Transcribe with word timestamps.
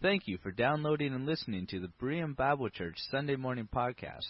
Thank 0.00 0.28
you 0.28 0.38
for 0.38 0.52
downloading 0.52 1.12
and 1.12 1.26
listening 1.26 1.66
to 1.70 1.80
the 1.80 1.90
Berean 2.00 2.36
Bible 2.36 2.68
Church 2.68 2.94
Sunday 3.10 3.34
Morning 3.34 3.68
Podcast. 3.74 4.28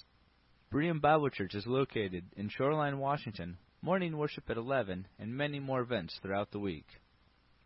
Berean 0.72 0.98
Bible 0.98 1.28
Church 1.28 1.54
is 1.54 1.66
located 1.66 2.24
in 2.38 2.48
Shoreline, 2.48 2.98
Washington, 2.98 3.58
morning 3.82 4.16
worship 4.16 4.48
at 4.48 4.56
11, 4.56 5.06
and 5.18 5.36
many 5.36 5.60
more 5.60 5.82
events 5.82 6.18
throughout 6.22 6.52
the 6.52 6.58
week. 6.58 6.86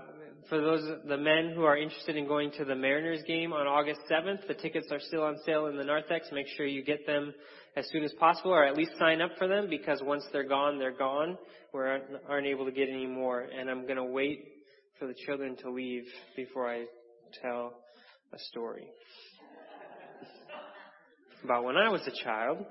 for 0.49 0.61
those 0.61 0.83
the 1.07 1.17
men 1.17 1.53
who 1.55 1.63
are 1.63 1.77
interested 1.77 2.17
in 2.17 2.27
going 2.27 2.51
to 2.59 2.65
the 2.65 2.75
Mariners 2.75 3.23
game 3.25 3.53
on 3.53 3.69
August 3.69 4.01
7th, 4.11 4.49
the 4.49 4.55
tickets 4.55 4.89
are 4.91 4.99
still 4.99 5.23
on 5.23 5.37
sale 5.47 5.67
in 5.67 5.77
the 5.77 5.85
narthex. 5.85 6.27
Make 6.33 6.49
sure 6.57 6.67
you 6.67 6.83
get 6.83 7.07
them 7.07 7.33
as 7.77 7.89
soon 7.91 8.05
as 8.05 8.13
possible, 8.15 8.53
or 8.53 8.65
at 8.65 8.77
least 8.77 8.93
sign 8.99 9.21
up 9.21 9.33
for 9.39 9.49
them, 9.49 9.69
because 9.69 10.01
once 10.03 10.25
they're 10.33 10.49
gone, 10.49 10.79
they're 10.79 10.97
gone. 10.97 11.37
We 11.73 11.81
aren't, 11.81 12.47
able 12.47 12.67
to 12.67 12.73
get 12.73 12.89
any 12.89 13.07
more. 13.07 13.41
And 13.41 13.69
I'm 13.69 13.83
going 13.83 13.97
to 13.97 14.05
wait 14.05 14.45
for 14.99 15.07
the 15.07 15.15
children 15.27 15.57
to 15.63 15.71
leave 15.71 16.05
before 16.37 16.71
I 16.71 16.85
tell 17.43 17.75
a 18.33 18.39
story 18.39 18.87
about 21.43 21.65
when 21.65 21.77
I 21.77 21.89
was 21.91 22.01
a 22.07 22.25
child. 22.25 22.65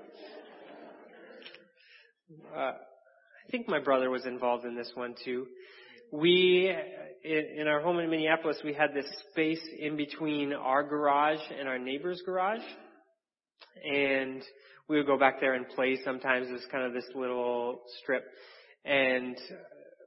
Uh, 2.56 2.58
I 2.58 3.50
think 3.50 3.68
my 3.68 3.78
brother 3.78 4.10
was 4.10 4.24
involved 4.26 4.64
in 4.64 4.74
this 4.74 4.90
one 4.94 5.14
too. 5.24 5.46
We, 6.12 6.74
in 7.24 7.66
our 7.68 7.80
home 7.80 7.98
in 7.98 8.10
Minneapolis, 8.10 8.56
we 8.64 8.72
had 8.72 8.94
this 8.94 9.06
space 9.30 9.60
in 9.78 9.96
between 9.96 10.52
our 10.52 10.82
garage 10.82 11.40
and 11.58 11.68
our 11.68 11.78
neighbor's 11.78 12.22
garage. 12.24 12.62
And 13.84 14.42
we 14.88 14.96
would 14.96 15.06
go 15.06 15.18
back 15.18 15.40
there 15.40 15.54
and 15.54 15.68
play 15.68 15.98
sometimes. 16.04 16.48
It's 16.50 16.66
kind 16.70 16.84
of 16.84 16.92
this 16.92 17.08
little 17.14 17.80
strip. 18.00 18.24
And 18.84 19.36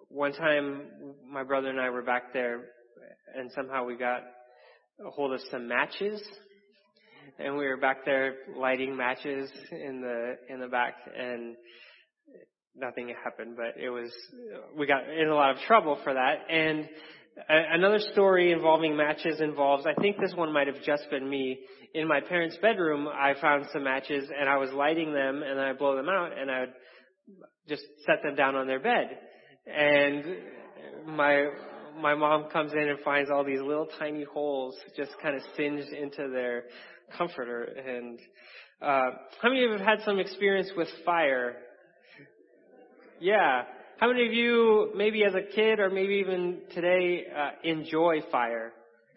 one 0.09 0.33
time, 0.33 0.83
my 1.29 1.43
brother 1.43 1.69
and 1.69 1.79
I 1.79 1.89
were 1.89 2.03
back 2.03 2.33
there, 2.33 2.65
and 3.35 3.51
somehow 3.55 3.85
we 3.85 3.97
got 3.97 4.21
a 5.05 5.09
hold 5.09 5.33
of 5.33 5.41
some 5.51 5.67
matches. 5.67 6.21
And 7.39 7.57
we 7.57 7.67
were 7.67 7.77
back 7.77 8.05
there 8.05 8.35
lighting 8.55 8.95
matches 8.95 9.49
in 9.71 10.01
the 10.01 10.35
in 10.53 10.61
the 10.61 10.67
back, 10.67 10.95
and 11.15 11.55
nothing 12.75 13.13
happened. 13.23 13.57
But 13.57 13.81
it 13.81 13.89
was 13.89 14.11
we 14.77 14.87
got 14.87 15.09
in 15.09 15.27
a 15.27 15.35
lot 15.35 15.51
of 15.51 15.57
trouble 15.67 15.99
for 16.03 16.13
that. 16.13 16.49
And 16.49 16.87
another 17.49 17.99
story 17.99 18.51
involving 18.51 18.95
matches 18.95 19.39
involves. 19.39 19.85
I 19.85 19.99
think 20.01 20.17
this 20.19 20.33
one 20.35 20.51
might 20.51 20.67
have 20.67 20.81
just 20.83 21.09
been 21.09 21.29
me 21.29 21.59
in 21.93 22.07
my 22.07 22.19
parents' 22.21 22.57
bedroom, 22.61 23.07
I 23.07 23.33
found 23.41 23.65
some 23.71 23.83
matches 23.83 24.29
and 24.37 24.49
I 24.49 24.57
was 24.57 24.71
lighting 24.71 25.13
them 25.13 25.43
and 25.43 25.59
I 25.59 25.73
blow 25.73 25.95
them 25.95 26.09
out 26.09 26.37
and 26.37 26.51
I 26.51 26.59
would 26.61 26.73
just 27.67 27.83
set 28.05 28.21
them 28.23 28.35
down 28.35 28.55
on 28.55 28.67
their 28.67 28.79
bed. 28.79 29.17
And 29.65 30.25
my 31.05 31.47
my 31.99 32.13
mom 32.13 32.49
comes 32.51 32.73
in 32.73 32.89
and 32.89 32.99
finds 32.99 33.31
all 33.31 33.43
these 33.43 33.61
little 33.61 33.87
tiny 33.97 34.23
holes 34.23 34.75
just 34.95 35.11
kind 35.21 35.35
of 35.35 35.41
singed 35.55 35.89
into 35.89 36.29
their 36.31 36.65
comforter. 37.17 37.63
And 37.63 38.19
uh, 38.81 39.17
how 39.41 39.49
many 39.49 39.63
of 39.63 39.71
you 39.71 39.77
have 39.77 39.87
had 39.87 40.05
some 40.05 40.19
experience 40.19 40.69
with 40.77 40.87
fire? 41.03 41.55
Yeah. 43.19 43.63
How 43.99 44.09
many 44.09 44.27
of 44.27 44.33
you, 44.33 44.91
maybe 44.95 45.23
as 45.23 45.33
a 45.33 45.41
kid 45.41 45.79
or 45.79 45.89
maybe 45.89 46.15
even 46.15 46.59
today, 46.73 47.25
uh, 47.35 47.49
enjoy 47.63 48.21
fire 48.31 48.71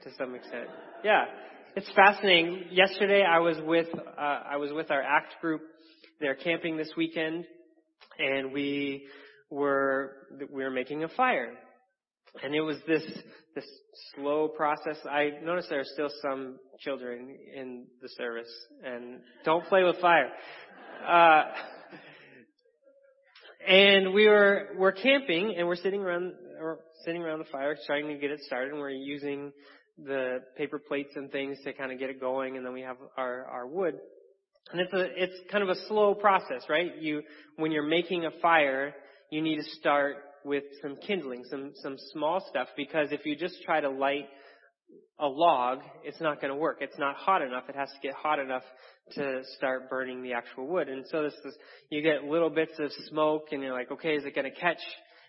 to 0.04 0.10
some 0.16 0.34
extent? 0.34 0.68
Yeah. 1.04 1.24
It's 1.76 1.90
fascinating. 1.94 2.64
Yesterday 2.70 3.22
I 3.22 3.40
was 3.40 3.56
with 3.64 3.88
uh, 3.94 4.20
I 4.20 4.56
was 4.56 4.72
with 4.72 4.90
our 4.90 5.02
ACT 5.02 5.40
group. 5.40 5.60
They're 6.18 6.34
camping 6.34 6.76
this 6.76 6.90
weekend, 6.96 7.44
and 8.18 8.52
we 8.52 9.06
were 9.50 10.12
we 10.50 10.64
were 10.64 10.70
making 10.70 11.04
a 11.04 11.08
fire, 11.08 11.52
and 12.42 12.54
it 12.54 12.60
was 12.60 12.76
this 12.88 13.04
this 13.54 13.66
slow 14.14 14.48
process. 14.48 14.96
I 15.08 15.30
noticed 15.44 15.68
there 15.70 15.80
are 15.80 15.84
still 15.84 16.10
some 16.22 16.58
children 16.80 17.36
in 17.54 17.84
the 18.02 18.08
service, 18.08 18.50
and 18.84 19.20
don't 19.44 19.64
play 19.66 19.84
with 19.84 20.00
fire. 20.00 20.30
Uh, 21.06 21.44
and 23.66 24.12
we 24.14 24.26
were 24.28 24.68
we're 24.76 24.92
camping, 24.92 25.54
and 25.56 25.66
we're 25.66 25.76
sitting 25.76 26.00
around 26.00 26.32
or 26.60 26.80
sitting 27.04 27.22
around 27.22 27.38
the 27.38 27.46
fire, 27.46 27.76
trying 27.86 28.08
to 28.08 28.14
get 28.16 28.30
it 28.30 28.40
started, 28.40 28.72
and 28.72 28.80
we're 28.80 28.90
using 28.90 29.52
the 30.04 30.38
paper 30.56 30.78
plates 30.78 31.10
and 31.16 31.30
things 31.30 31.58
to 31.64 31.72
kind 31.72 31.92
of 31.92 31.98
get 31.98 32.10
it 32.10 32.20
going, 32.20 32.56
and 32.56 32.64
then 32.64 32.72
we 32.72 32.82
have 32.82 32.96
our, 33.16 33.44
our 33.44 33.66
wood. 33.66 33.94
And 34.72 34.80
it's 34.80 34.92
a, 34.92 35.06
it's 35.22 35.50
kind 35.50 35.62
of 35.62 35.70
a 35.70 35.86
slow 35.88 36.14
process, 36.14 36.62
right? 36.68 36.90
You, 37.00 37.22
when 37.56 37.72
you're 37.72 37.86
making 37.86 38.24
a 38.24 38.30
fire, 38.42 38.94
you 39.30 39.42
need 39.42 39.56
to 39.56 39.64
start 39.80 40.16
with 40.44 40.64
some 40.80 40.96
kindling, 40.96 41.44
some, 41.50 41.72
some 41.82 41.96
small 42.12 42.44
stuff, 42.48 42.68
because 42.76 43.08
if 43.10 43.26
you 43.26 43.36
just 43.36 43.56
try 43.64 43.80
to 43.80 43.90
light 43.90 44.26
a 45.20 45.26
log, 45.26 45.80
it's 46.02 46.20
not 46.20 46.40
going 46.40 46.52
to 46.52 46.58
work. 46.58 46.78
It's 46.80 46.98
not 46.98 47.16
hot 47.16 47.42
enough. 47.42 47.64
It 47.68 47.76
has 47.76 47.90
to 47.90 48.00
get 48.02 48.14
hot 48.14 48.38
enough 48.38 48.62
to 49.12 49.42
start 49.56 49.90
burning 49.90 50.22
the 50.22 50.32
actual 50.32 50.66
wood. 50.66 50.88
And 50.88 51.04
so 51.10 51.22
this 51.22 51.34
is, 51.44 51.54
you 51.90 52.02
get 52.02 52.24
little 52.24 52.50
bits 52.50 52.72
of 52.78 52.90
smoke 53.08 53.48
and 53.52 53.62
you're 53.62 53.72
like, 53.72 53.90
okay, 53.90 54.14
is 54.14 54.24
it 54.24 54.34
going 54.34 54.50
to 54.50 54.58
catch? 54.58 54.78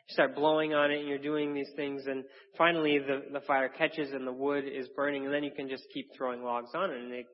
You 0.09 0.13
start 0.13 0.35
blowing 0.35 0.73
on 0.73 0.91
it 0.91 0.99
and 0.99 1.07
you're 1.07 1.17
doing 1.17 1.53
these 1.53 1.69
things 1.75 2.03
and 2.05 2.23
finally 2.57 2.99
the, 2.99 3.33
the 3.33 3.45
fire 3.45 3.69
catches 3.69 4.11
and 4.11 4.25
the 4.25 4.31
wood 4.31 4.63
is 4.65 4.87
burning 4.95 5.25
and 5.25 5.33
then 5.33 5.43
you 5.43 5.51
can 5.51 5.67
just 5.67 5.83
keep 5.93 6.09
throwing 6.15 6.43
logs 6.43 6.69
on 6.73 6.91
it 6.91 6.97
and 6.97 7.11
it, 7.11 7.25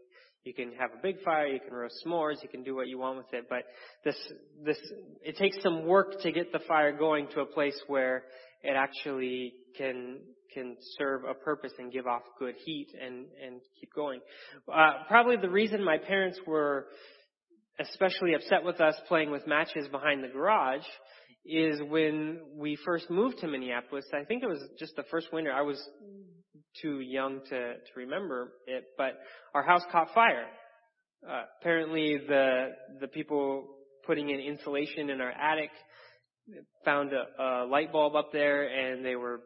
you 0.44 0.53
can 0.53 0.72
have 0.79 0.91
a 0.97 1.01
big 1.01 1.22
fire, 1.23 1.47
you 1.47 1.59
can 1.59 1.73
roast 1.73 1.96
s'mores, 2.06 2.41
you 2.41 2.50
can 2.50 2.63
do 2.63 2.73
what 2.73 2.88
you 2.88 2.97
want 2.97 3.17
with 3.17 3.34
it, 3.34 3.46
but 3.50 3.63
this, 4.06 4.16
this, 4.63 4.78
it 5.22 5.35
takes 5.35 5.57
some 5.62 5.85
work 5.85 6.22
to 6.22 6.31
get 6.31 6.53
the 6.53 6.59
fire 6.67 6.97
going 6.97 7.28
to 7.34 7.41
a 7.41 7.46
place 7.46 7.78
where 7.88 8.23
it 8.67 8.75
actually 8.75 9.53
can, 9.78 10.19
can 10.53 10.75
serve 10.97 11.23
a 11.23 11.33
purpose 11.33 11.72
and 11.79 11.91
give 11.91 12.05
off 12.05 12.22
good 12.38 12.55
heat 12.66 12.88
and, 13.01 13.25
and 13.44 13.61
keep 13.79 13.94
going. 13.95 14.19
Uh, 14.72 15.05
probably 15.07 15.38
the 15.38 15.50
reason 15.50 15.81
my 15.83 15.97
parents 15.97 16.38
were 16.45 16.88
especially 17.79 18.33
upset 18.33 18.63
with 18.63 18.81
us 18.81 18.95
playing 19.07 19.31
with 19.31 19.47
matches 19.47 19.88
behind 19.89 20.22
the 20.22 20.28
garage 20.28 20.85
is 21.45 21.79
when 21.89 22.39
we 22.57 22.78
first 22.83 23.09
moved 23.09 23.38
to 23.38 23.47
Minneapolis. 23.47 24.03
I 24.13 24.25
think 24.25 24.44
it 24.44 24.50
was 24.50 24.61
just 24.78 24.97
the 24.97 25.03
first 25.09 25.28
winter. 25.31 25.53
I 25.53 25.61
was 25.61 25.81
too 26.81 26.99
young 26.99 27.39
to, 27.49 27.73
to 27.73 27.91
remember 27.95 28.51
it, 28.66 28.84
but 28.97 29.13
our 29.53 29.63
house 29.63 29.84
caught 29.91 30.13
fire. 30.13 30.47
Uh, 31.28 31.44
apparently 31.61 32.17
the, 32.28 32.72
the 32.99 33.07
people 33.07 33.67
putting 34.05 34.29
in 34.29 34.41
insulation 34.41 35.09
in 35.09 35.22
our 35.22 35.31
attic 35.31 35.69
found 36.85 37.12
a, 37.13 37.44
a 37.44 37.66
light 37.66 37.91
bulb 37.91 38.16
up 38.16 38.31
there 38.31 38.68
and 38.68 39.03
they 39.03 39.16
were, 39.16 39.41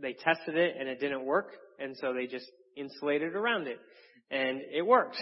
they 0.00 0.12
tested 0.14 0.56
it 0.56 0.74
and 0.78 0.88
it 0.88 1.00
didn't 1.00 1.24
work 1.24 1.50
and 1.78 1.96
so 2.00 2.12
they 2.12 2.26
just 2.26 2.50
insulated 2.76 3.34
around 3.34 3.66
it 3.66 3.78
and 4.30 4.60
it 4.72 4.84
worked. 4.84 5.16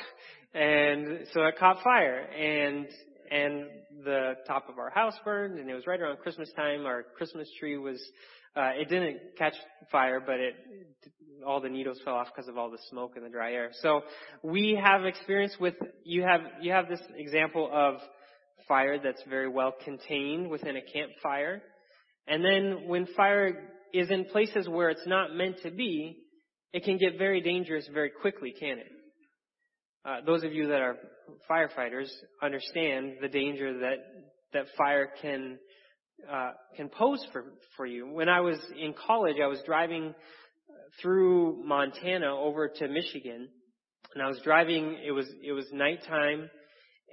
And 0.54 1.26
so 1.32 1.42
it 1.42 1.58
caught 1.58 1.82
fire 1.82 2.20
and 2.20 2.86
and 3.30 3.64
the 4.04 4.34
top 4.46 4.68
of 4.68 4.78
our 4.78 4.90
house 4.90 5.14
burned, 5.24 5.58
and 5.58 5.68
it 5.68 5.74
was 5.74 5.86
right 5.86 6.00
around 6.00 6.18
Christmas 6.18 6.50
time. 6.54 6.86
Our 6.86 7.02
Christmas 7.16 7.48
tree 7.58 7.76
was, 7.76 8.00
uh, 8.56 8.70
it 8.74 8.88
didn't 8.88 9.18
catch 9.38 9.54
fire, 9.90 10.20
but 10.20 10.36
it, 10.36 10.54
all 11.46 11.60
the 11.60 11.68
needles 11.68 11.98
fell 12.04 12.14
off 12.14 12.28
because 12.34 12.48
of 12.48 12.58
all 12.58 12.70
the 12.70 12.78
smoke 12.90 13.12
and 13.16 13.24
the 13.24 13.30
dry 13.30 13.52
air. 13.52 13.70
So 13.80 14.02
we 14.42 14.80
have 14.82 15.04
experience 15.04 15.56
with, 15.58 15.74
you 16.04 16.22
have, 16.22 16.40
you 16.60 16.72
have 16.72 16.88
this 16.88 17.00
example 17.16 17.68
of 17.72 17.96
fire 18.66 18.98
that's 19.02 19.22
very 19.28 19.48
well 19.48 19.74
contained 19.84 20.48
within 20.48 20.76
a 20.76 20.82
campfire. 20.92 21.62
And 22.26 22.44
then 22.44 22.88
when 22.88 23.06
fire 23.16 23.70
is 23.92 24.10
in 24.10 24.24
places 24.26 24.68
where 24.68 24.90
it's 24.90 25.06
not 25.06 25.34
meant 25.34 25.58
to 25.62 25.70
be, 25.70 26.18
it 26.72 26.84
can 26.84 26.98
get 26.98 27.18
very 27.18 27.40
dangerous 27.40 27.88
very 27.92 28.10
quickly, 28.10 28.52
can 28.58 28.78
it? 28.78 28.90
Uh, 30.04 30.16
those 30.26 30.42
of 30.44 30.52
you 30.52 30.68
that 30.68 30.80
are 30.80 30.96
firefighters 31.50 32.08
understand 32.42 33.14
the 33.22 33.28
danger 33.28 33.78
that 33.80 33.96
that 34.52 34.66
fire 34.76 35.08
can 35.22 35.58
uh, 36.30 36.50
can 36.76 36.88
pose 36.88 37.24
for 37.32 37.44
for 37.76 37.86
you. 37.86 38.06
When 38.12 38.28
I 38.28 38.40
was 38.40 38.58
in 38.78 38.94
college, 39.06 39.36
I 39.42 39.46
was 39.46 39.60
driving 39.64 40.14
through 41.00 41.62
Montana 41.64 42.36
over 42.36 42.68
to 42.68 42.88
Michigan, 42.88 43.48
and 44.14 44.22
I 44.22 44.28
was 44.28 44.40
driving. 44.44 44.98
It 45.04 45.12
was 45.12 45.26
it 45.42 45.52
was 45.52 45.66
nighttime, 45.72 46.50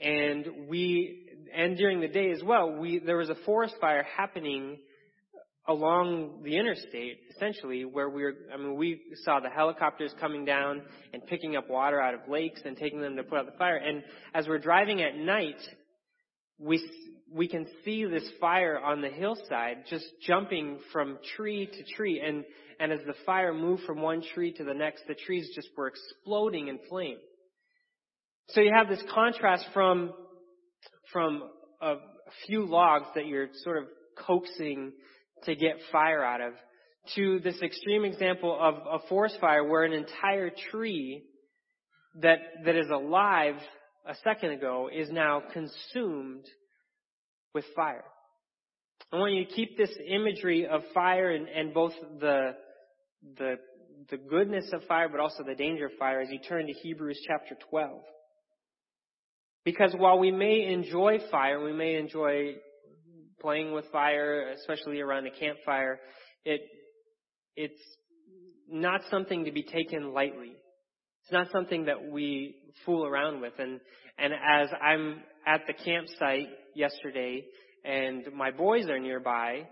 and 0.01 0.67
we 0.67 1.29
and 1.53 1.77
during 1.77 2.01
the 2.01 2.07
day 2.07 2.31
as 2.31 2.43
well. 2.43 2.71
We 2.71 2.99
there 2.99 3.17
was 3.17 3.29
a 3.29 3.35
forest 3.45 3.75
fire 3.79 4.03
happening 4.17 4.77
along 5.67 6.41
the 6.43 6.57
interstate, 6.57 7.19
essentially, 7.35 7.85
where 7.85 8.09
we 8.09 8.23
were, 8.23 8.33
I 8.53 8.57
mean, 8.57 8.75
we 8.75 9.01
saw 9.23 9.39
the 9.39 9.49
helicopters 9.49 10.13
coming 10.19 10.43
down 10.43 10.81
and 11.13 11.25
picking 11.27 11.55
up 11.55 11.69
water 11.69 12.01
out 12.01 12.13
of 12.13 12.21
lakes 12.27 12.61
and 12.65 12.75
taking 12.75 12.99
them 13.01 13.15
to 13.15 13.23
put 13.23 13.39
out 13.39 13.45
the 13.45 13.57
fire. 13.57 13.77
And 13.77 14.03
as 14.33 14.47
we're 14.47 14.59
driving 14.59 15.01
at 15.01 15.15
night, 15.15 15.61
we, 16.57 16.83
we 17.31 17.47
can 17.47 17.67
see 17.85 18.05
this 18.05 18.27
fire 18.39 18.79
on 18.79 19.01
the 19.01 19.09
hillside 19.09 19.85
just 19.89 20.05
jumping 20.25 20.79
from 20.91 21.19
tree 21.35 21.67
to 21.67 21.95
tree. 21.95 22.21
And, 22.25 22.43
and 22.79 22.91
as 22.91 22.99
the 23.05 23.15
fire 23.25 23.53
moved 23.53 23.83
from 23.83 24.01
one 24.01 24.23
tree 24.33 24.51
to 24.53 24.63
the 24.63 24.73
next, 24.73 25.03
the 25.07 25.15
trees 25.15 25.49
just 25.53 25.69
were 25.77 25.87
exploding 25.87 26.69
in 26.69 26.79
flame. 26.89 27.17
So 28.49 28.61
you 28.61 28.71
have 28.75 28.89
this 28.89 29.03
contrast 29.13 29.65
from 29.73 30.11
from 31.11 31.43
a 31.81 31.95
few 32.45 32.65
logs 32.65 33.07
that 33.15 33.25
you're 33.27 33.49
sort 33.63 33.77
of 33.77 33.85
coaxing 34.17 34.91
to 35.43 35.55
get 35.55 35.77
fire 35.91 36.23
out 36.23 36.41
of 36.41 36.53
to 37.15 37.39
this 37.39 37.59
extreme 37.61 38.05
example 38.05 38.57
of 38.59 38.75
a 39.01 39.07
forest 39.07 39.37
fire 39.41 39.63
where 39.63 39.83
an 39.83 39.93
entire 39.93 40.51
tree 40.71 41.23
that, 42.21 42.39
that 42.65 42.75
is 42.75 42.87
alive 42.93 43.55
a 44.07 44.15
second 44.23 44.51
ago 44.51 44.89
is 44.93 45.09
now 45.11 45.41
consumed 45.51 46.45
with 47.53 47.65
fire. 47.75 48.03
I 49.11 49.17
want 49.17 49.33
you 49.33 49.45
to 49.45 49.51
keep 49.51 49.77
this 49.77 49.91
imagery 50.07 50.67
of 50.67 50.81
fire 50.93 51.31
and, 51.31 51.47
and 51.47 51.73
both 51.73 51.93
the, 52.19 52.51
the, 53.37 53.55
the 54.09 54.17
goodness 54.17 54.69
of 54.73 54.83
fire, 54.83 55.09
but 55.09 55.19
also 55.19 55.43
the 55.43 55.55
danger 55.55 55.87
of 55.87 55.93
fire 55.99 56.21
as 56.21 56.29
you 56.29 56.39
turn 56.39 56.67
to 56.67 56.73
Hebrews 56.73 57.19
chapter 57.27 57.55
12. 57.69 58.01
Because 59.63 59.93
while 59.95 60.17
we 60.17 60.31
may 60.31 60.65
enjoy 60.71 61.19
fire, 61.29 61.63
we 61.63 61.73
may 61.73 61.95
enjoy 61.95 62.55
playing 63.39 63.73
with 63.73 63.85
fire, 63.91 64.49
especially 64.49 65.01
around 65.01 65.27
a 65.27 65.31
campfire, 65.31 65.99
it, 66.45 66.61
it's 67.55 67.81
not 68.69 69.01
something 69.09 69.45
to 69.45 69.51
be 69.51 69.63
taken 69.63 70.13
lightly. 70.13 70.53
It's 71.23 71.31
not 71.31 71.47
something 71.51 71.85
that 71.85 72.11
we 72.11 72.55
fool 72.85 73.05
around 73.05 73.41
with. 73.41 73.53
And, 73.59 73.79
and 74.17 74.33
as 74.33 74.69
I'm 74.81 75.21
at 75.45 75.61
the 75.67 75.73
campsite 75.73 76.49
yesterday 76.75 77.43
and 77.83 78.23
my 78.35 78.51
boys 78.51 78.85
are 78.89 78.99
nearby, 78.99 79.67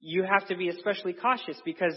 you 0.00 0.22
have 0.22 0.46
to 0.48 0.56
be 0.56 0.68
especially 0.68 1.12
cautious 1.12 1.60
because 1.64 1.94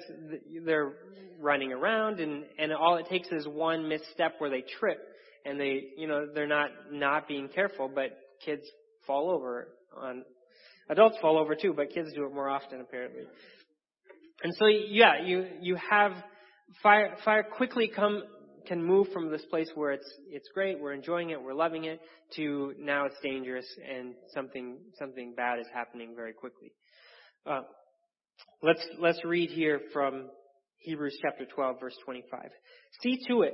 they're 0.65 0.94
running 1.39 1.71
around 1.71 2.19
and, 2.19 2.44
and 2.57 2.73
all 2.73 2.97
it 2.97 3.07
takes 3.09 3.27
is 3.31 3.47
one 3.47 3.87
misstep 3.87 4.35
where 4.39 4.49
they 4.49 4.63
trip 4.79 4.99
and 5.45 5.59
they, 5.59 5.83
you 5.97 6.07
know, 6.07 6.27
they're 6.33 6.47
not, 6.47 6.69
not 6.91 7.27
being 7.27 7.47
careful, 7.47 7.89
but 7.93 8.17
kids 8.45 8.63
fall 9.07 9.29
over 9.31 9.69
on, 9.95 10.23
adults 10.89 11.17
fall 11.21 11.38
over 11.38 11.55
too, 11.55 11.73
but 11.73 11.89
kids 11.93 12.09
do 12.15 12.25
it 12.25 12.33
more 12.33 12.49
often 12.49 12.81
apparently. 12.81 13.23
And 14.43 14.53
so, 14.57 14.67
yeah, 14.67 15.23
you, 15.23 15.47
you 15.61 15.77
have 15.89 16.13
fire, 16.81 17.15
fire 17.23 17.43
quickly 17.43 17.91
come, 17.93 18.23
can 18.67 18.83
move 18.83 19.07
from 19.13 19.29
this 19.31 19.43
place 19.49 19.69
where 19.75 19.91
it's, 19.91 20.11
it's 20.29 20.49
great, 20.53 20.79
we're 20.79 20.93
enjoying 20.93 21.29
it, 21.31 21.41
we're 21.41 21.53
loving 21.53 21.85
it, 21.85 21.99
to 22.35 22.73
now 22.79 23.05
it's 23.05 23.17
dangerous 23.23 23.65
and 23.87 24.13
something, 24.33 24.77
something 24.97 25.33
bad 25.35 25.59
is 25.59 25.67
happening 25.73 26.13
very 26.15 26.33
quickly. 26.33 26.71
Uh, 27.45 27.61
let's, 28.63 28.85
let's 28.99 29.23
read 29.25 29.49
here 29.49 29.81
from 29.94 30.29
Hebrews 30.77 31.17
chapter 31.21 31.45
12 31.45 31.79
verse 31.79 31.95
25. 32.05 32.49
See 33.01 33.19
to 33.27 33.44
it 33.44 33.53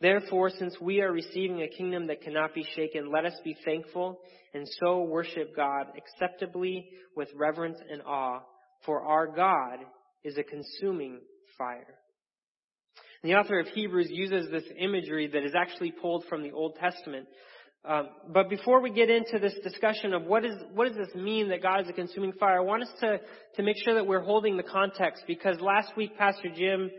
Therefore, 0.00 0.50
since 0.50 0.74
we 0.80 1.00
are 1.02 1.12
receiving 1.12 1.62
a 1.62 1.68
kingdom 1.68 2.06
that 2.06 2.22
cannot 2.22 2.54
be 2.54 2.66
shaken, 2.74 3.12
let 3.12 3.26
us 3.26 3.34
be 3.44 3.56
thankful 3.64 4.18
and 4.54 4.68
so 4.80 5.02
worship 5.02 5.54
God 5.54 5.86
acceptably 5.96 6.88
with 7.14 7.28
reverence 7.36 7.78
and 7.90 8.02
awe, 8.02 8.40
for 8.84 9.02
our 9.02 9.26
God 9.26 9.78
is 10.24 10.38
a 10.38 10.42
consuming 10.42 11.20
fire. 11.58 11.94
The 13.22 13.34
author 13.34 13.60
of 13.60 13.68
Hebrews 13.68 14.08
uses 14.10 14.50
this 14.50 14.64
imagery 14.78 15.28
that 15.28 15.44
is 15.44 15.52
actually 15.54 15.92
pulled 15.92 16.24
from 16.28 16.42
the 16.42 16.52
Old 16.52 16.76
Testament. 16.76 17.26
Um, 17.84 18.08
but 18.32 18.48
before 18.48 18.80
we 18.80 18.90
get 18.90 19.08
into 19.08 19.38
this 19.38 19.54
discussion 19.62 20.12
of 20.12 20.24
what 20.24 20.44
is 20.44 20.54
what 20.74 20.88
does 20.88 20.96
this 20.96 21.14
mean 21.14 21.48
that 21.48 21.62
God 21.62 21.80
is 21.80 21.88
a 21.88 21.94
consuming 21.94 22.32
fire, 22.32 22.58
I 22.58 22.60
want 22.60 22.82
us 22.82 22.90
to 23.00 23.20
to 23.56 23.62
make 23.62 23.76
sure 23.82 23.94
that 23.94 24.06
we're 24.06 24.20
holding 24.20 24.56
the 24.56 24.62
context 24.62 25.24
because 25.26 25.60
last 25.60 25.96
week 25.96 26.16
Pastor 26.18 26.48
Jim 26.54 26.90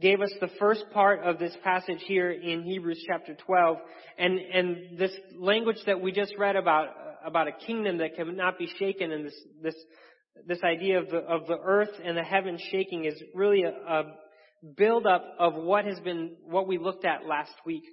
gave 0.00 0.20
us 0.20 0.32
the 0.40 0.50
first 0.58 0.84
part 0.92 1.20
of 1.24 1.38
this 1.38 1.56
passage 1.64 2.00
here 2.06 2.30
in 2.30 2.62
Hebrews 2.62 3.02
chapter 3.06 3.34
12, 3.34 3.78
and 4.18 4.38
and 4.38 4.98
this 4.98 5.12
language 5.38 5.78
that 5.86 6.00
we 6.00 6.12
just 6.12 6.34
read 6.38 6.56
about 6.56 6.88
about 7.24 7.48
a 7.48 7.52
kingdom 7.52 7.98
that 7.98 8.14
cannot 8.16 8.58
be 8.58 8.68
shaken, 8.78 9.12
and 9.12 9.26
this 9.26 9.40
this 9.62 9.74
this 10.46 10.62
idea 10.62 10.98
of 10.98 11.08
the 11.08 11.18
of 11.18 11.46
the 11.46 11.58
earth 11.58 12.00
and 12.04 12.16
the 12.16 12.22
heavens 12.22 12.60
shaking 12.70 13.04
is 13.04 13.14
really 13.34 13.62
a, 13.62 13.70
a 13.70 14.04
build 14.76 15.06
up 15.06 15.24
of 15.38 15.54
what 15.54 15.84
has 15.84 15.98
been, 16.00 16.36
what 16.44 16.66
we 16.66 16.78
looked 16.78 17.04
at 17.04 17.26
last 17.26 17.52
week. 17.64 17.84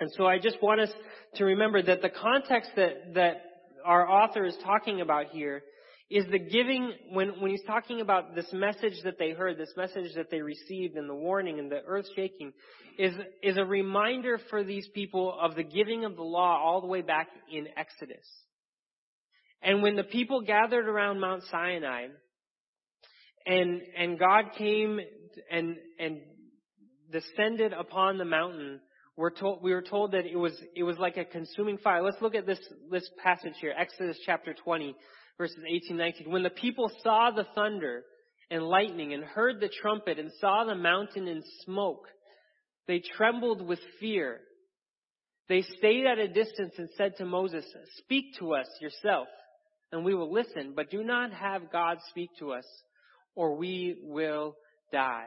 And 0.00 0.10
so 0.16 0.26
I 0.26 0.38
just 0.38 0.60
want 0.62 0.80
us 0.80 0.90
to 1.36 1.44
remember 1.44 1.82
that 1.82 2.02
the 2.02 2.10
context 2.10 2.70
that, 2.76 3.14
that 3.14 3.42
our 3.84 4.08
author 4.08 4.44
is 4.44 4.56
talking 4.64 5.00
about 5.00 5.26
here 5.26 5.62
is 6.10 6.24
the 6.30 6.38
giving, 6.38 6.92
when, 7.12 7.40
when 7.40 7.50
he's 7.50 7.64
talking 7.66 8.00
about 8.00 8.34
this 8.34 8.46
message 8.52 8.94
that 9.04 9.18
they 9.18 9.30
heard, 9.30 9.58
this 9.58 9.72
message 9.76 10.14
that 10.16 10.30
they 10.30 10.42
received 10.42 10.96
and 10.96 11.08
the 11.08 11.14
warning 11.14 11.58
and 11.58 11.70
the 11.70 11.82
earth 11.86 12.06
shaking, 12.14 12.52
is, 12.98 13.14
is 13.42 13.56
a 13.56 13.64
reminder 13.64 14.38
for 14.50 14.62
these 14.62 14.86
people 14.94 15.36
of 15.40 15.56
the 15.56 15.64
giving 15.64 16.04
of 16.04 16.16
the 16.16 16.22
law 16.22 16.60
all 16.62 16.80
the 16.80 16.86
way 16.86 17.00
back 17.00 17.28
in 17.50 17.66
Exodus. 17.76 18.26
And 19.62 19.82
when 19.82 19.96
the 19.96 20.04
people 20.04 20.42
gathered 20.42 20.86
around 20.86 21.20
Mount 21.20 21.42
Sinai, 21.50 22.08
and, 23.46 23.80
and 23.96 24.18
God 24.18 24.52
came 24.56 25.00
and, 25.50 25.76
and 25.98 26.20
descended 27.10 27.72
upon 27.72 28.18
the 28.18 28.24
mountain, 28.24 28.80
we're 29.16 29.30
told, 29.30 29.62
we 29.62 29.72
were 29.72 29.82
told 29.82 30.12
that 30.12 30.26
it 30.26 30.36
was, 30.36 30.52
it 30.74 30.82
was 30.82 30.98
like 30.98 31.16
a 31.16 31.24
consuming 31.24 31.78
fire. 31.78 32.02
Let's 32.02 32.20
look 32.20 32.34
at 32.34 32.46
this, 32.46 32.58
this 32.90 33.08
passage 33.22 33.54
here, 33.60 33.72
Exodus 33.76 34.18
chapter 34.26 34.54
20, 34.54 34.94
verses 35.38 35.58
18, 35.66 35.96
19. 35.96 36.30
When 36.30 36.42
the 36.42 36.50
people 36.50 36.90
saw 37.02 37.30
the 37.30 37.46
thunder 37.54 38.02
and 38.50 38.62
lightning 38.62 39.12
and 39.12 39.24
heard 39.24 39.60
the 39.60 39.68
trumpet 39.68 40.18
and 40.18 40.30
saw 40.40 40.64
the 40.64 40.74
mountain 40.74 41.28
in 41.28 41.42
smoke, 41.64 42.06
they 42.86 43.00
trembled 43.00 43.66
with 43.66 43.80
fear. 44.00 44.40
They 45.48 45.62
stayed 45.62 46.06
at 46.06 46.18
a 46.18 46.28
distance 46.28 46.74
and 46.78 46.88
said 46.96 47.16
to 47.18 47.24
Moses, 47.24 47.64
Speak 47.98 48.36
to 48.38 48.54
us 48.54 48.66
yourself, 48.80 49.28
and 49.92 50.04
we 50.04 50.14
will 50.14 50.32
listen, 50.32 50.72
but 50.74 50.90
do 50.90 51.02
not 51.02 51.32
have 51.32 51.72
God 51.72 51.98
speak 52.10 52.30
to 52.38 52.52
us, 52.52 52.66
or 53.34 53.56
we 53.56 53.96
will 54.02 54.56
die. 54.92 55.26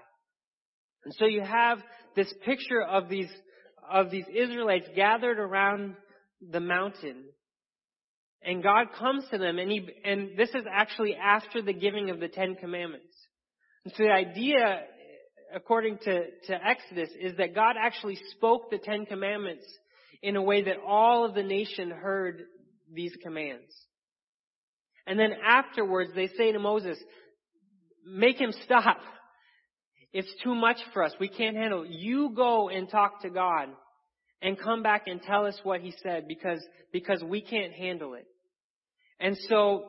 And 1.06 1.14
so 1.14 1.26
you 1.26 1.42
have 1.42 1.80
this 2.16 2.34
picture 2.44 2.82
of 2.82 3.10
these, 3.10 3.30
of 3.90 4.10
these 4.10 4.26
Israelites 4.34 4.88
gathered 4.96 5.40
around 5.40 5.96
the 6.42 6.60
mountain. 6.60 7.26
And 8.48 8.64
God 8.64 8.88
comes 8.98 9.26
to 9.32 9.38
them 9.38 9.60
and 9.60 9.70
he, 9.70 9.90
and 10.06 10.38
this 10.38 10.48
is 10.50 10.64
actually 10.72 11.16
after 11.16 11.62
the 11.62 11.74
giving 11.74 12.10
of 12.10 12.22
the 12.22 12.30
Ten 12.30 12.56
Commandments. 12.56 13.14
And 13.84 13.94
so 13.94 14.04
the 14.04 14.10
idea, 14.10 14.84
according 15.54 15.98
to, 15.98 16.22
to 16.48 16.54
Exodus, 16.66 17.10
is 17.20 17.36
that 17.38 17.54
God 17.54 17.76
actually 17.78 18.18
spoke 18.32 18.72
the 18.72 18.78
Ten 18.78 19.06
Commandments 19.06 19.66
in 20.24 20.38
a 20.38 20.42
way 20.42 20.64
that 20.64 20.78
all 20.88 21.26
of 21.26 21.36
the 21.36 21.44
nation 21.44 21.92
heard 21.92 22.44
these 22.90 23.12
commands. 23.22 23.70
And 25.06 25.20
then 25.20 25.34
afterwards 25.46 26.12
they 26.16 26.28
say 26.38 26.54
to 26.54 26.60
Moses, 26.60 26.98
make 28.06 28.40
him 28.40 28.54
stop. 28.64 29.00
It's 30.14 30.34
too 30.42 30.56
much 30.56 30.78
for 30.94 31.04
us. 31.04 31.12
We 31.20 31.28
can't 31.28 31.58
handle 31.58 31.84
it. 31.84 31.90
You 31.90 32.32
go 32.34 32.70
and 32.70 32.90
talk 32.90 33.24
to 33.24 33.30
God 33.30 33.68
and 34.42 34.58
come 34.58 34.84
back 34.84 35.04
and 35.08 35.22
tell 35.22 35.46
us 35.46 35.60
what 35.64 35.82
he 35.82 35.94
said 36.02 36.30
because, 36.30 36.66
because 36.94 37.22
we 37.22 37.42
can't 37.42 37.74
handle 37.74 38.14
it. 38.14 38.26
And 39.20 39.38
so, 39.50 39.86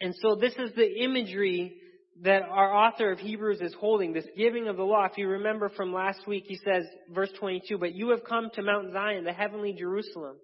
and 0.00 0.14
so 0.20 0.34
this 0.34 0.54
is 0.54 0.74
the 0.74 1.02
imagery 1.02 1.76
that 2.22 2.42
our 2.42 2.74
author 2.74 3.10
of 3.10 3.18
Hebrews 3.18 3.60
is 3.60 3.74
holding, 3.78 4.12
this 4.12 4.26
giving 4.36 4.68
of 4.68 4.76
the 4.76 4.82
law. 4.82 5.04
If 5.04 5.16
you 5.16 5.28
remember 5.28 5.68
from 5.70 5.92
last 5.92 6.26
week, 6.26 6.44
he 6.46 6.56
says, 6.56 6.84
verse 7.10 7.30
22, 7.38 7.78
but 7.78 7.94
you 7.94 8.10
have 8.10 8.24
come 8.24 8.50
to 8.54 8.62
Mount 8.62 8.92
Zion, 8.92 9.24
the 9.24 9.32
heavenly 9.32 9.72
Jerusalem. 9.72 10.36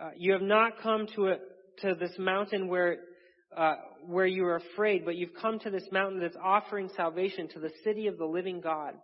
Uh, 0.00 0.10
you 0.16 0.32
have 0.32 0.42
not 0.42 0.80
come 0.82 1.06
to 1.16 1.28
a, 1.28 1.36
to 1.80 1.94
this 1.94 2.12
mountain 2.18 2.68
where 2.68 2.98
uh, 3.56 3.74
where 4.06 4.26
you 4.26 4.44
are 4.44 4.56
afraid, 4.56 5.04
but 5.04 5.16
you've 5.16 5.34
come 5.40 5.58
to 5.60 5.70
this 5.70 5.86
mountain 5.90 6.20
that's 6.20 6.36
offering 6.42 6.90
salvation 6.96 7.48
to 7.48 7.60
the 7.60 7.72
city 7.84 8.06
of 8.06 8.18
the 8.18 8.24
living 8.24 8.60
God. 8.60 8.94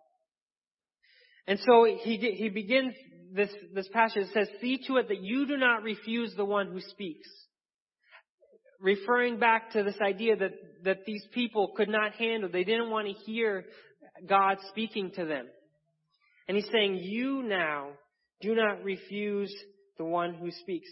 And 1.47 1.59
so 1.67 1.85
he, 1.85 2.17
he 2.17 2.49
begins 2.49 2.95
this, 3.33 3.51
this 3.75 3.89
passage. 3.89 4.25
It 4.25 4.33
says, 4.33 4.49
see 4.61 4.81
to 4.87 4.97
it 4.97 5.09
that 5.09 5.21
you 5.21 5.47
do 5.47 5.57
not 5.57 5.83
refuse 5.83 6.35
the 6.37 6.45
one 6.45 6.69
who 6.69 6.81
speaks. 6.81 7.29
Referring 8.85 9.39
back 9.39 9.73
to 9.73 9.83
this 9.83 9.97
idea 10.03 10.37
that, 10.37 10.53
that 10.85 11.07
these 11.07 11.25
people 11.33 11.73
could 11.75 11.89
not 11.89 12.13
handle, 12.13 12.51
they 12.51 12.65
didn't 12.65 12.91
want 12.91 13.07
to 13.07 13.15
hear 13.25 13.65
God 14.29 14.59
speaking 14.69 15.11
to 15.13 15.25
them. 15.25 15.47
And 16.47 16.55
he's 16.55 16.69
saying, 16.71 16.97
you 16.97 17.43
now 17.43 17.93
do 18.43 18.55
not 18.55 18.85
refuse 18.85 19.51
the 19.97 20.05
one 20.05 20.35
who 20.35 20.51
speaks. 20.51 20.91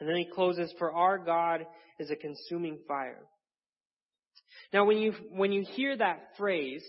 And 0.00 0.08
then 0.08 0.16
he 0.16 0.24
closes, 0.24 0.72
for 0.78 0.94
our 0.94 1.18
God 1.18 1.66
is 1.98 2.10
a 2.10 2.16
consuming 2.16 2.78
fire. 2.88 3.20
Now 4.72 4.86
when 4.86 4.96
you, 4.96 5.12
when 5.30 5.52
you 5.52 5.66
hear 5.74 5.94
that 5.94 6.30
phrase, 6.38 6.84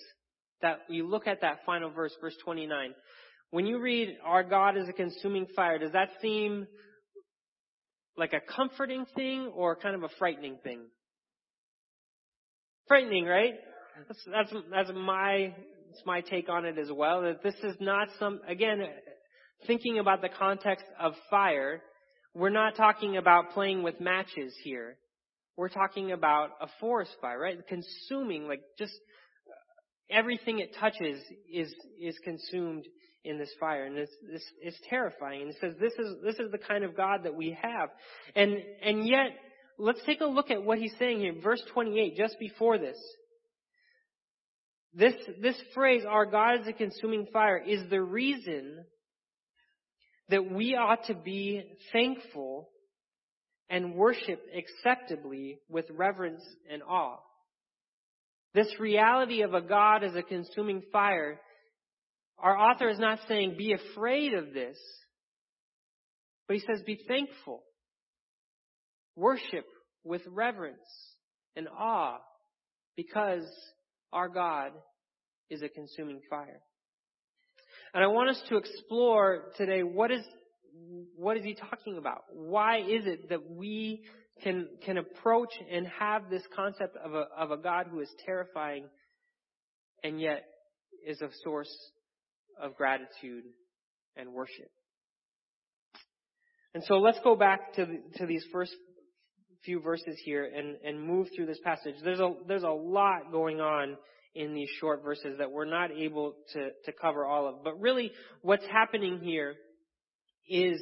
that 0.62 0.80
you 0.88 1.10
look 1.10 1.28
at 1.28 1.42
that 1.42 1.60
final 1.66 1.90
verse, 1.90 2.14
verse 2.22 2.38
29, 2.46 2.94
when 3.52 3.66
you 3.66 3.82
read, 3.82 4.18
our 4.24 4.44
God 4.44 4.78
is 4.78 4.88
a 4.88 4.94
consuming 4.94 5.48
fire, 5.54 5.78
does 5.78 5.92
that 5.92 6.10
seem 6.22 6.68
like 8.18 8.34
a 8.34 8.40
comforting 8.40 9.06
thing 9.16 9.52
or 9.56 9.76
kind 9.76 9.96
of 9.96 10.04
a 10.04 10.10
frightening 10.20 10.58
thing? 10.64 10.82
Frightening, 12.88 13.26
right? 13.26 13.54
That's, 14.08 14.20
that's, 14.32 14.64
that's 14.72 14.92
my, 14.96 15.54
that's 15.88 16.06
my 16.06 16.22
take 16.22 16.50
on 16.50 16.66
it 16.66 16.78
as 16.78 16.92
well. 16.92 17.22
That 17.22 17.44
this 17.44 17.56
is 17.64 17.76
not 17.80 18.10
some, 18.20 18.42
again, 18.48 18.84
thinking 19.68 20.00
about 20.00 20.22
the 20.22 20.30
context 20.30 20.86
of 21.00 21.14
fire, 21.30 21.82
we're 22.34 22.50
not 22.50 22.76
talking 22.76 23.18
about 23.18 23.52
playing 23.52 23.84
with 23.84 24.00
matches 24.00 24.54
here. 24.64 24.98
We're 25.56 25.70
talking 25.70 26.12
about 26.12 26.50
a 26.62 26.68
forest 26.80 27.12
fire, 27.22 27.40
right? 27.40 27.58
Consuming, 27.68 28.48
like 28.48 28.62
just 28.80 28.94
everything 30.10 30.60
it 30.60 30.76
touches 30.80 31.22
is, 31.52 31.74
is 32.02 32.18
consumed 32.24 32.86
in 33.24 33.38
this 33.38 33.52
fire. 33.60 33.86
And 33.86 33.98
it's, 33.98 34.78
terrifying. 34.90 35.42
And 35.42 35.50
it 35.52 35.58
says 35.62 35.74
this 35.80 35.94
is, 35.94 36.16
this 36.24 36.36
is 36.40 36.52
the 36.52 36.58
kind 36.58 36.84
of 36.84 36.96
God 36.96 37.24
that 37.24 37.36
we 37.36 37.58
have. 37.62 37.90
And, 38.36 38.58
and 38.84 39.08
yet, 39.08 39.28
let's 39.78 40.04
take 40.06 40.22
a 40.22 40.26
look 40.26 40.52
at 40.52 40.64
what 40.64 40.78
he's 40.78 40.94
saying 41.00 41.20
here. 41.20 41.36
Verse 41.42 41.62
28, 41.74 42.18
just 42.18 42.38
before 42.40 42.78
this. 42.78 42.98
This, 44.94 45.16
this 45.42 45.56
phrase, 45.74 46.04
our 46.08 46.26
God 46.26 46.62
is 46.62 46.68
a 46.68 46.74
consuming 46.74 47.28
fire, 47.34 47.58
is 47.58 47.82
the 47.90 48.02
reason 48.02 48.86
that 50.30 50.52
we 50.52 50.76
ought 50.76 51.06
to 51.08 51.16
be 51.16 51.64
thankful 51.92 52.70
and 53.70 53.96
worship 53.96 54.40
acceptably 54.56 55.60
with 55.68 55.86
reverence 55.90 56.44
and 56.72 56.84
awe. 56.84 57.18
This 58.54 58.72
reality 58.80 59.42
of 59.42 59.56
a 59.56 59.62
God 59.62 60.04
as 60.04 60.14
a 60.16 60.22
consuming 60.22 60.84
fire, 60.92 61.40
our 62.40 62.58
author 62.58 62.90
is 62.90 63.00
not 63.00 63.20
saying 63.28 63.56
be 63.58 63.74
afraid 63.74 64.34
of 64.34 64.54
this, 64.54 64.78
but 66.48 66.56
he 66.56 66.60
says 66.62 66.84
be 66.86 67.00
thankful. 67.08 67.64
Worship 69.16 69.66
with 70.04 70.22
reverence 70.28 70.80
and 71.56 71.68
awe 71.68 72.18
because 72.96 73.46
our 74.12 74.28
God 74.28 74.72
is 75.50 75.62
a 75.62 75.70
consuming 75.70 76.22
fire. 76.30 76.62
And 77.94 78.04
I 78.04 78.08
want 78.08 78.30
us 78.30 78.42
to 78.50 78.58
explore 78.58 79.52
today 79.56 79.84
what 79.84 80.12
is 80.12 80.24
what 81.16 81.38
is 81.38 81.44
he 81.44 81.54
talking 81.54 81.98
about? 81.98 82.24
Why 82.34 82.80
is 82.80 83.06
it 83.06 83.30
that 83.30 83.52
we 83.52 84.04
can 84.42 84.68
can 84.84 84.98
approach 84.98 85.54
and 85.72 85.88
have 85.88 86.30
this 86.30 86.42
concept 86.56 86.98
of 86.98 87.14
a 87.14 87.26
of 87.38 87.52
a 87.52 87.58
God 87.58 87.88
who 87.90 88.00
is 88.00 88.10
terrifying 88.26 88.86
and 90.04 90.20
yet 90.20 90.44
is 91.06 91.22
a 91.22 91.30
source 91.44 91.74
of 92.64 92.76
gratitude 92.76 93.44
and 94.16 94.34
worship? 94.34 94.72
And 96.74 96.84
so 96.86 96.96
let's 96.96 97.20
go 97.24 97.36
back 97.36 97.74
to 97.74 97.86
to 98.16 98.26
these 98.26 98.44
first 98.52 98.74
few 99.64 99.80
verses 99.80 100.20
here 100.24 100.44
and, 100.46 100.76
and 100.84 101.02
move 101.02 101.28
through 101.36 101.46
this 101.46 101.60
passage. 101.64 101.96
There's 102.04 102.20
a, 102.20 102.34
there's 102.48 102.64
a 102.64 102.70
lot 102.70 103.32
going 103.32 103.62
on 103.62 103.98
in 104.36 104.54
these 104.54 104.70
short 104.80 105.04
verses 105.04 105.38
that 105.38 105.52
we're 105.52 105.66
not 105.66 105.92
able 105.92 106.34
to, 106.54 106.70
to 106.86 106.92
cover 106.92 107.26
all 107.26 107.48
of. 107.48 107.64
But 107.64 107.80
really, 107.80 108.12
what's 108.42 108.66
happening 108.66 109.20
here 109.22 109.56
is 110.50 110.82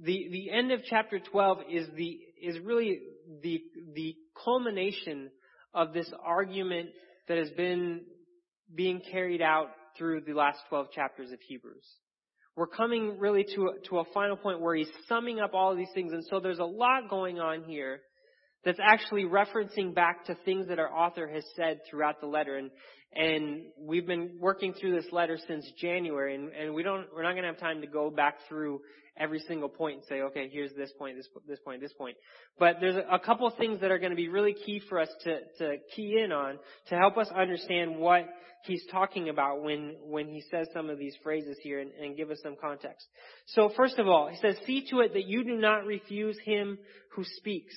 the, 0.00 0.28
the 0.30 0.50
end 0.50 0.72
of 0.72 0.80
chapter 0.84 1.18
12 1.18 1.58
is 1.70 1.88
the, 1.96 2.18
is 2.42 2.58
really 2.60 3.00
the, 3.42 3.60
the 3.94 4.14
culmination 4.44 5.30
of 5.74 5.92
this 5.92 6.10
argument 6.24 6.90
that 7.28 7.38
has 7.38 7.50
been 7.50 8.02
being 8.74 9.00
carried 9.10 9.42
out 9.42 9.68
through 9.98 10.22
the 10.22 10.32
last 10.32 10.60
12 10.68 10.92
chapters 10.92 11.32
of 11.32 11.40
Hebrews. 11.40 11.84
We're 12.56 12.66
coming 12.66 13.18
really 13.18 13.44
to 13.54 13.74
to 13.88 13.98
a 13.98 14.04
final 14.14 14.36
point 14.36 14.60
where 14.60 14.74
he's 14.74 14.90
summing 15.08 15.40
up 15.40 15.54
all 15.54 15.72
of 15.72 15.76
these 15.76 15.90
things. 15.94 16.12
And 16.12 16.24
so 16.30 16.40
there's 16.40 16.58
a 16.58 16.64
lot 16.64 17.10
going 17.10 17.38
on 17.38 17.64
here 17.64 18.00
that's 18.64 18.80
actually 18.82 19.24
referencing 19.24 19.94
back 19.94 20.26
to 20.26 20.34
things 20.44 20.68
that 20.68 20.78
our 20.78 20.92
author 20.92 21.28
has 21.28 21.44
said 21.56 21.80
throughout 21.88 22.20
the 22.20 22.26
letter. 22.26 22.56
And, 22.56 22.70
and 23.14 23.62
we've 23.78 24.06
been 24.06 24.36
working 24.40 24.74
through 24.74 25.00
this 25.00 25.10
letter 25.12 25.38
since 25.46 25.70
January, 25.80 26.34
and, 26.34 26.50
and 26.50 26.74
we 26.74 26.82
don't, 26.82 27.06
we're 27.14 27.22
not 27.22 27.32
going 27.32 27.44
to 27.44 27.48
have 27.48 27.60
time 27.60 27.80
to 27.80 27.86
go 27.86 28.10
back 28.10 28.36
through 28.48 28.80
every 29.18 29.40
single 29.40 29.68
point 29.68 29.96
and 29.96 30.04
say, 30.08 30.20
okay, 30.20 30.48
here's 30.52 30.72
this 30.74 30.92
point, 30.98 31.16
this, 31.16 31.26
this 31.46 31.58
point, 31.64 31.80
this 31.80 31.92
point. 31.92 32.16
But 32.58 32.76
there's 32.80 32.96
a 33.10 33.18
couple 33.18 33.50
things 33.50 33.80
that 33.80 33.90
are 33.90 33.98
going 33.98 34.10
to 34.10 34.16
be 34.16 34.28
really 34.28 34.54
key 34.54 34.80
for 34.88 35.00
us 35.00 35.08
to, 35.24 35.40
to 35.58 35.76
key 35.94 36.20
in 36.22 36.32
on 36.32 36.58
to 36.88 36.96
help 36.96 37.16
us 37.16 37.28
understand 37.34 37.98
what 37.98 38.28
he's 38.64 38.84
talking 38.90 39.28
about 39.28 39.62
when, 39.62 39.96
when 40.04 40.28
he 40.28 40.42
says 40.50 40.68
some 40.72 40.90
of 40.90 40.98
these 40.98 41.14
phrases 41.22 41.56
here 41.62 41.80
and, 41.80 41.90
and 42.00 42.16
give 42.16 42.30
us 42.30 42.38
some 42.42 42.56
context. 42.60 43.06
So 43.46 43.70
first 43.76 43.98
of 43.98 44.06
all, 44.08 44.28
he 44.28 44.36
says, 44.36 44.56
see 44.66 44.86
to 44.90 45.00
it 45.00 45.14
that 45.14 45.26
you 45.26 45.44
do 45.44 45.56
not 45.56 45.84
refuse 45.84 46.38
him 46.44 46.78
who 47.14 47.24
speaks. 47.24 47.74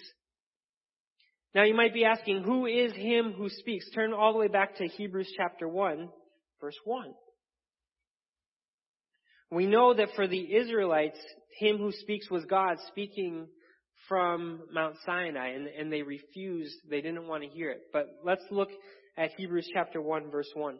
Now 1.53 1.63
you 1.63 1.75
might 1.75 1.93
be 1.93 2.05
asking, 2.05 2.43
who 2.43 2.65
is 2.65 2.93
him 2.93 3.33
who 3.33 3.49
speaks? 3.49 3.89
Turn 3.91 4.13
all 4.13 4.31
the 4.31 4.39
way 4.39 4.47
back 4.47 4.77
to 4.77 4.87
Hebrews 4.87 5.31
chapter 5.35 5.67
1, 5.67 6.09
verse 6.61 6.77
1. 6.85 7.13
We 9.51 9.65
know 9.65 9.93
that 9.93 10.09
for 10.15 10.27
the 10.27 10.55
Israelites, 10.55 11.19
him 11.59 11.77
who 11.77 11.91
speaks 11.91 12.29
was 12.29 12.45
God 12.45 12.77
speaking 12.87 13.47
from 14.07 14.61
Mount 14.71 14.95
Sinai, 15.05 15.49
and, 15.49 15.67
and 15.67 15.91
they 15.91 16.03
refused, 16.03 16.75
they 16.89 17.01
didn't 17.01 17.27
want 17.27 17.43
to 17.43 17.49
hear 17.49 17.69
it. 17.69 17.81
But 17.91 18.07
let's 18.23 18.43
look 18.49 18.69
at 19.17 19.31
Hebrews 19.37 19.69
chapter 19.73 20.01
1, 20.01 20.31
verse 20.31 20.49
1. 20.53 20.75
It 20.75 20.79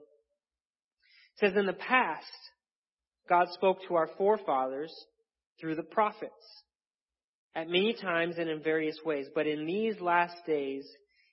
says, 1.38 1.58
In 1.58 1.66
the 1.66 1.74
past, 1.74 2.26
God 3.28 3.48
spoke 3.52 3.80
to 3.88 3.96
our 3.96 4.10
forefathers 4.18 4.94
through 5.60 5.76
the 5.76 5.84
prophets 5.84 6.32
at 7.56 7.68
many 7.68 7.94
times 7.94 8.36
and 8.38 8.50
in 8.50 8.64
various 8.64 8.98
ways, 9.04 9.28
but 9.34 9.48
in 9.48 9.66
these 9.66 10.00
last 10.00 10.36
days 10.46 10.88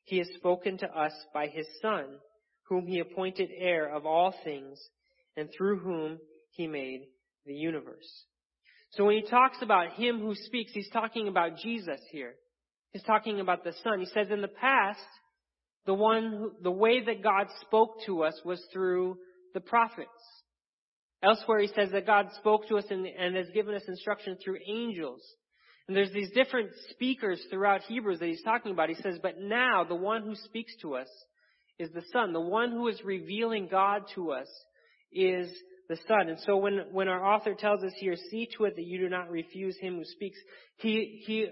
he 0.05 0.19
has 0.19 0.29
spoken 0.37 0.79
to 0.79 0.87
us 0.87 1.13
by 1.33 1.47
his 1.47 1.67
Son, 1.81 2.07
whom 2.69 2.87
he 2.87 2.99
appointed 2.99 3.51
heir 3.57 3.95
of 3.95 4.07
all 4.07 4.35
things, 4.45 4.79
and 5.37 5.49
through 5.57 5.79
whom 5.79 6.19
he 6.51 6.67
made 6.67 7.03
the 7.47 7.55
universe. 7.55 8.25
So 8.93 9.05
when 9.05 9.17
he 9.17 9.29
talks 9.29 9.59
about 9.63 9.93
him 9.93 10.21
who 10.21 10.35
speaks, 10.35 10.73
he's 10.73 10.91
talking 10.91 11.29
about 11.29 11.59
Jesus 11.59 12.01
here. 12.11 12.35
He's 12.93 13.03
talking 13.03 13.39
about 13.41 13.65
the 13.65 13.75
Son. 13.85 14.01
He 14.01 14.07
says 14.07 14.29
in 14.31 14.41
the 14.41 14.49
past, 14.49 14.99
the 15.87 15.95
one, 15.95 16.33
who, 16.33 16.53
the 16.63 16.71
way 16.71 17.05
that 17.05 17.23
God 17.23 17.47
spoke 17.61 17.97
to 18.07 18.25
us 18.25 18.35
was 18.45 18.63
through 18.73 19.19
the 19.55 19.61
prophets. 19.61 20.09
Elsewhere 21.23 21.61
he 21.61 21.69
says 21.69 21.91
that 21.93 22.07
God 22.07 22.29
spoke 22.39 22.69
to 22.69 22.77
us 22.77 22.85
and, 22.91 23.07
and 23.07 23.37
has 23.37 23.49
given 23.53 23.75
us 23.75 23.83
instruction 23.89 24.37
through 24.43 24.59
angels. 24.69 25.23
And 25.89 25.97
there's 25.97 26.13
these 26.13 26.31
different 26.31 26.71
speakers 26.91 27.41
throughout 27.51 27.81
Hebrews 27.83 28.19
that 28.19 28.29
he's 28.29 28.43
talking 28.43 28.73
about. 28.73 28.91
He 28.91 28.95
says, 28.97 29.19
but 29.23 29.41
now 29.41 29.85
the 29.85 29.95
one 29.95 30.23
who 30.23 30.35
speaks 30.35 30.73
to 30.83 30.95
us 30.95 31.09
is 31.79 31.91
the 31.93 32.03
Son. 32.13 32.35
The 32.35 32.41
one 32.41 32.71
who 32.73 32.89
is 32.89 33.03
revealing 33.03 33.69
God 33.71 34.03
to 34.15 34.33
us 34.33 34.49
is 35.11 35.51
the 35.89 35.97
Son. 36.07 36.29
And 36.29 36.39
so 36.41 36.59
when, 36.59 36.81
when 36.93 37.09
our 37.09 37.25
author 37.25 37.55
tells 37.55 37.83
us 37.83 37.93
here, 37.97 38.17
see 38.31 38.49
to 38.59 38.65
it 38.65 38.77
that 38.77 38.85
you 38.85 38.99
do 38.99 39.09
not 39.09 39.31
refuse 39.31 39.79
him 39.79 39.97
who 39.97 40.05
speaks, 40.05 40.39
he, 40.77 41.23
he 41.27 41.47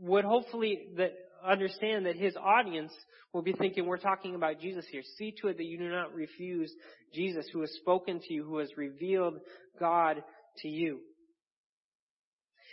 would 0.00 0.24
hopefully 0.24 0.90
that 0.96 1.14
understand 1.44 2.06
that 2.06 2.16
his 2.16 2.36
audience 2.36 2.92
will 3.32 3.42
be 3.42 3.52
thinking 3.52 3.86
we're 3.86 3.96
talking 3.96 4.36
about 4.36 4.60
Jesus 4.60 4.84
here. 4.90 5.02
See 5.18 5.34
to 5.40 5.48
it 5.48 5.56
that 5.56 5.64
you 5.66 5.78
do 5.78 5.88
not 5.88 6.14
refuse 6.14 6.72
Jesus 7.12 7.46
who 7.52 7.60
has 7.62 7.72
spoken 7.72 8.20
to 8.20 8.34
you, 8.34 8.44
who 8.44 8.58
has 8.58 8.68
revealed 8.76 9.38
God 9.80 10.22
to 10.58 10.68
you. 10.68 11.00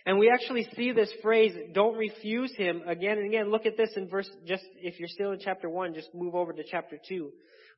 And 0.05 0.19
we 0.19 0.29
actually 0.29 0.67
see 0.75 0.91
this 0.91 1.11
phrase, 1.23 1.53
don't 1.73 1.97
refuse 1.97 2.53
him, 2.55 2.83
again 2.85 3.17
and 3.17 3.25
again. 3.25 3.49
Look 3.49 3.65
at 3.65 3.75
this 3.75 3.89
in 3.95 4.07
verse, 4.07 4.29
just, 4.45 4.63
if 4.77 4.99
you're 4.99 5.07
still 5.07 5.31
in 5.31 5.39
chapter 5.39 5.67
1, 5.67 5.95
just 5.95 6.13
move 6.13 6.35
over 6.35 6.53
to 6.53 6.63
chapter 6.69 6.97
2. 7.09 7.31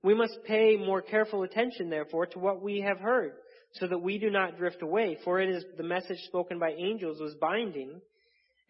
We 0.04 0.14
must 0.14 0.38
pay 0.46 0.76
more 0.76 1.02
careful 1.02 1.44
attention, 1.44 1.90
therefore, 1.90 2.26
to 2.28 2.40
what 2.40 2.62
we 2.62 2.82
have 2.82 3.00
heard, 3.00 3.32
so 3.74 3.88
that 3.88 4.00
we 4.00 4.18
do 4.18 4.30
not 4.30 4.58
drift 4.58 4.82
away. 4.82 5.18
For 5.24 5.40
it 5.40 5.50
is 5.50 5.64
the 5.78 5.84
message 5.84 6.20
spoken 6.26 6.60
by 6.60 6.72
angels 6.72 7.22
was 7.22 7.34
binding, 7.36 8.02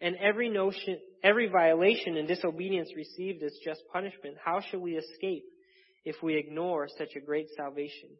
and 0.00 0.14
every 0.16 0.48
notion, 0.48 0.98
every 1.24 1.48
violation 1.48 2.16
and 2.16 2.28
disobedience 2.28 2.90
received 2.94 3.42
as 3.42 3.58
just 3.64 3.82
punishment. 3.92 4.36
How 4.42 4.60
shall 4.60 4.80
we 4.80 4.96
escape 4.96 5.44
if 6.04 6.14
we 6.22 6.36
ignore 6.36 6.86
such 6.96 7.16
a 7.16 7.20
great 7.20 7.48
salvation? 7.56 8.10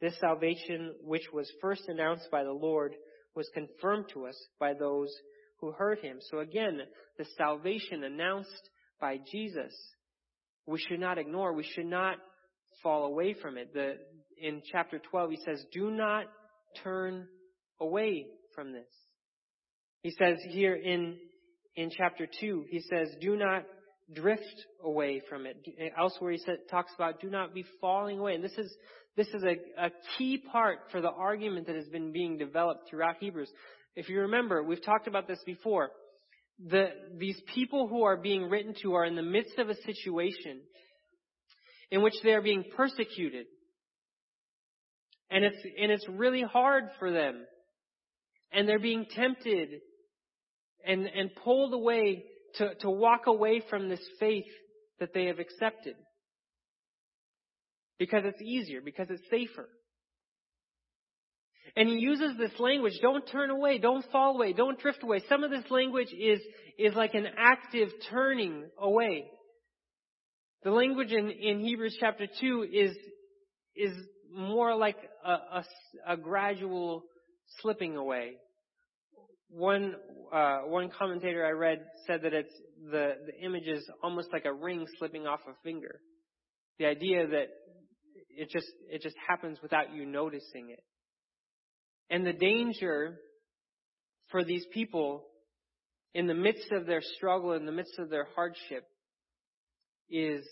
This 0.00 0.14
salvation, 0.20 0.94
which 1.02 1.32
was 1.32 1.50
first 1.60 1.82
announced 1.88 2.30
by 2.30 2.44
the 2.44 2.52
Lord, 2.52 2.94
was 3.38 3.48
confirmed 3.54 4.06
to 4.12 4.26
us 4.26 4.36
by 4.58 4.74
those 4.74 5.14
who 5.60 5.70
heard 5.70 6.00
him. 6.00 6.18
So 6.28 6.40
again, 6.40 6.80
the 7.16 7.24
salvation 7.36 8.02
announced 8.02 8.68
by 9.00 9.20
Jesus, 9.30 9.72
we 10.66 10.80
should 10.80 10.98
not 10.98 11.18
ignore, 11.18 11.52
we 11.52 11.62
should 11.62 11.86
not 11.86 12.16
fall 12.82 13.04
away 13.04 13.34
from 13.40 13.56
it. 13.56 13.72
The, 13.72 13.94
in 14.36 14.60
chapter 14.70 14.98
12, 14.98 15.30
he 15.30 15.38
says, 15.44 15.64
do 15.72 15.88
not 15.88 16.24
turn 16.82 17.28
away 17.80 18.26
from 18.56 18.72
this. 18.72 18.88
He 20.02 20.10
says 20.10 20.38
here 20.50 20.74
in, 20.74 21.16
in 21.76 21.90
chapter 21.96 22.26
2, 22.40 22.64
he 22.68 22.80
says, 22.80 23.08
do 23.20 23.36
not 23.36 23.62
drift 24.14 24.66
away 24.82 25.20
from 25.28 25.46
it. 25.46 25.56
Elsewhere 25.98 26.32
he 26.32 26.38
said, 26.38 26.58
talks 26.70 26.92
about 26.94 27.20
do 27.20 27.28
not 27.28 27.54
be 27.54 27.64
falling 27.80 28.18
away. 28.18 28.34
And 28.34 28.44
this 28.44 28.56
is, 28.56 28.74
this 29.16 29.28
is 29.28 29.42
a, 29.42 29.86
a 29.86 29.90
key 30.16 30.38
part 30.38 30.78
for 30.90 31.00
the 31.00 31.10
argument 31.10 31.66
that 31.66 31.76
has 31.76 31.88
been 31.88 32.12
being 32.12 32.38
developed 32.38 32.88
throughout 32.88 33.16
Hebrews. 33.20 33.50
If 33.96 34.08
you 34.08 34.20
remember, 34.20 34.62
we've 34.62 34.84
talked 34.84 35.08
about 35.08 35.26
this 35.26 35.40
before. 35.44 35.90
The, 36.66 36.88
these 37.16 37.40
people 37.54 37.86
who 37.88 38.04
are 38.04 38.16
being 38.16 38.48
written 38.48 38.74
to 38.82 38.94
are 38.94 39.04
in 39.04 39.14
the 39.14 39.22
midst 39.22 39.58
of 39.58 39.68
a 39.68 39.76
situation 39.82 40.60
in 41.90 42.02
which 42.02 42.14
they 42.22 42.30
are 42.30 42.42
being 42.42 42.64
persecuted. 42.76 43.46
And 45.30 45.44
it's, 45.44 45.58
and 45.80 45.92
it's 45.92 46.08
really 46.08 46.42
hard 46.42 46.84
for 46.98 47.12
them. 47.12 47.44
And 48.52 48.68
they're 48.68 48.78
being 48.78 49.06
tempted 49.14 49.68
and, 50.86 51.06
and 51.06 51.30
pulled 51.44 51.74
away 51.74 52.24
to, 52.56 52.74
to 52.76 52.90
walk 52.90 53.26
away 53.26 53.62
from 53.68 53.88
this 53.88 54.00
faith 54.18 54.46
that 55.00 55.14
they 55.14 55.26
have 55.26 55.38
accepted. 55.38 55.94
Because 57.98 58.22
it's 58.24 58.40
easier, 58.40 58.80
because 58.84 59.08
it's 59.10 59.22
safer. 59.30 59.68
And 61.76 61.88
he 61.88 61.96
uses 61.96 62.36
this 62.38 62.58
language, 62.58 62.94
don't 63.02 63.26
turn 63.26 63.50
away, 63.50 63.78
don't 63.78 64.04
fall 64.10 64.36
away, 64.36 64.52
don't 64.52 64.80
drift 64.80 65.02
away. 65.02 65.22
Some 65.28 65.44
of 65.44 65.50
this 65.50 65.64
language 65.70 66.12
is, 66.12 66.40
is 66.78 66.94
like 66.94 67.14
an 67.14 67.26
active 67.36 67.88
turning 68.10 68.64
away. 68.80 69.24
The 70.64 70.70
language 70.70 71.12
in, 71.12 71.30
in 71.30 71.60
Hebrews 71.60 71.96
chapter 72.00 72.26
2 72.40 72.66
is, 72.72 72.96
is 73.76 73.92
more 74.34 74.74
like 74.76 74.96
a, 75.24 75.30
a, 75.30 75.64
a 76.08 76.16
gradual 76.16 77.04
slipping 77.60 77.96
away. 77.96 78.32
One, 79.50 79.94
uh, 80.32 80.58
one 80.66 80.90
commentator 80.96 81.44
I 81.44 81.50
read 81.50 81.80
said 82.06 82.22
that 82.22 82.34
it's, 82.34 82.52
the, 82.90 83.14
the 83.26 83.44
image 83.44 83.66
is 83.66 83.88
almost 84.02 84.28
like 84.32 84.44
a 84.44 84.52
ring 84.52 84.86
slipping 84.98 85.26
off 85.26 85.40
a 85.48 85.52
finger. 85.62 86.00
The 86.78 86.86
idea 86.86 87.26
that 87.26 87.48
it 88.30 88.50
just, 88.50 88.68
it 88.90 89.02
just 89.02 89.16
happens 89.28 89.58
without 89.62 89.92
you 89.92 90.06
noticing 90.06 90.70
it. 90.70 90.82
And 92.10 92.26
the 92.26 92.32
danger 92.32 93.18
for 94.30 94.44
these 94.44 94.64
people 94.72 95.24
in 96.14 96.26
the 96.26 96.34
midst 96.34 96.72
of 96.72 96.86
their 96.86 97.02
struggle, 97.02 97.52
in 97.52 97.66
the 97.66 97.72
midst 97.72 97.98
of 97.98 98.10
their 98.10 98.26
hardship, 98.34 98.84
is 100.10 100.44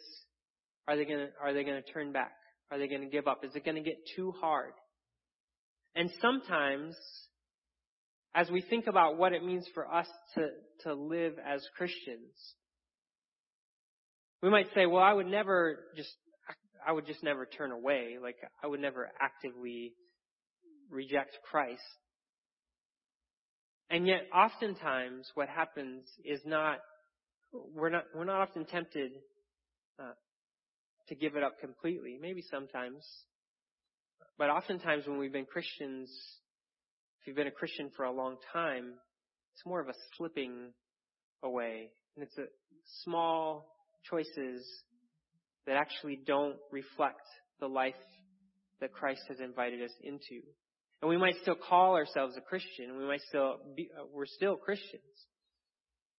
are 0.87 0.97
they 0.97 1.05
to 1.05 1.29
are 1.43 1.53
they 1.53 1.65
to 1.65 1.83
turn 1.83 2.13
back? 2.13 2.33
Are 2.71 2.79
they 2.79 2.89
to 2.89 3.07
give 3.07 3.27
up? 3.27 3.45
Is 3.45 3.55
it 3.55 3.65
to 3.65 3.81
get 3.81 3.97
too 4.15 4.33
hard? 4.41 4.73
And 5.95 6.11
sometimes, 6.21 6.95
as 8.37 8.51
we 8.51 8.61
think 8.61 8.87
about 8.87 9.17
what 9.17 9.33
it 9.33 9.43
means 9.43 9.67
for 9.73 9.91
us 9.91 10.07
to, 10.35 10.49
to 10.83 10.93
live 10.93 11.37
as 11.45 11.67
Christians, 11.79 12.35
we 14.43 14.51
might 14.51 14.67
say, 14.75 14.85
well, 14.85 15.03
I 15.03 15.15
would 15.15 15.27
never 15.27 15.79
just, 15.97 16.13
I 16.87 16.93
would 16.93 17.07
just 17.07 17.23
never 17.23 17.47
turn 17.47 17.73
away. 17.73 18.19
Like, 18.23 18.37
I 18.63 18.67
would 18.67 18.81
never 18.81 19.09
actively 19.19 19.95
reject 20.91 21.39
Christ. 21.51 21.81
And 23.89 24.07
yet, 24.07 24.27
oftentimes, 24.35 25.31
what 25.35 25.49
happens 25.49 26.05
is 26.23 26.41
not, 26.45 26.79
we're 27.75 27.89
not, 27.89 28.05
we're 28.15 28.25
not 28.25 28.43
often 28.43 28.67
tempted 28.67 29.13
uh, 29.99 30.13
to 31.09 31.15
give 31.15 31.37
it 31.37 31.43
up 31.43 31.59
completely. 31.59 32.19
Maybe 32.21 32.45
sometimes. 32.51 33.03
But 34.37 34.51
oftentimes 34.51 35.07
when 35.07 35.17
we've 35.17 35.33
been 35.33 35.47
Christians, 35.47 36.11
if 37.27 37.31
you've 37.31 37.37
been 37.37 37.49
a 37.49 37.51
Christian 37.51 37.91
for 37.97 38.05
a 38.05 38.13
long 38.13 38.37
time, 38.53 38.95
it's 39.53 39.67
more 39.67 39.81
of 39.81 39.89
a 39.89 39.95
slipping 40.17 40.71
away. 41.43 41.91
And 42.15 42.23
it's 42.23 42.39
a 42.39 42.45
small 43.03 43.67
choices 44.09 44.65
that 45.67 45.75
actually 45.75 46.21
don't 46.25 46.55
reflect 46.71 47.27
the 47.59 47.67
life 47.67 47.97
that 48.81 48.93
Christ 48.93 49.23
has 49.27 49.41
invited 49.41 49.83
us 49.83 49.91
into. 50.05 50.41
And 51.03 51.09
we 51.09 51.17
might 51.17 51.35
still 51.43 51.57
call 51.57 51.97
ourselves 51.97 52.37
a 52.37 52.41
Christian. 52.41 52.97
We 52.97 53.09
might 53.09 53.23
still 53.23 53.57
be, 53.75 53.89
uh, 53.93 54.05
we're 54.15 54.27
still 54.27 54.55
Christians. 54.55 55.03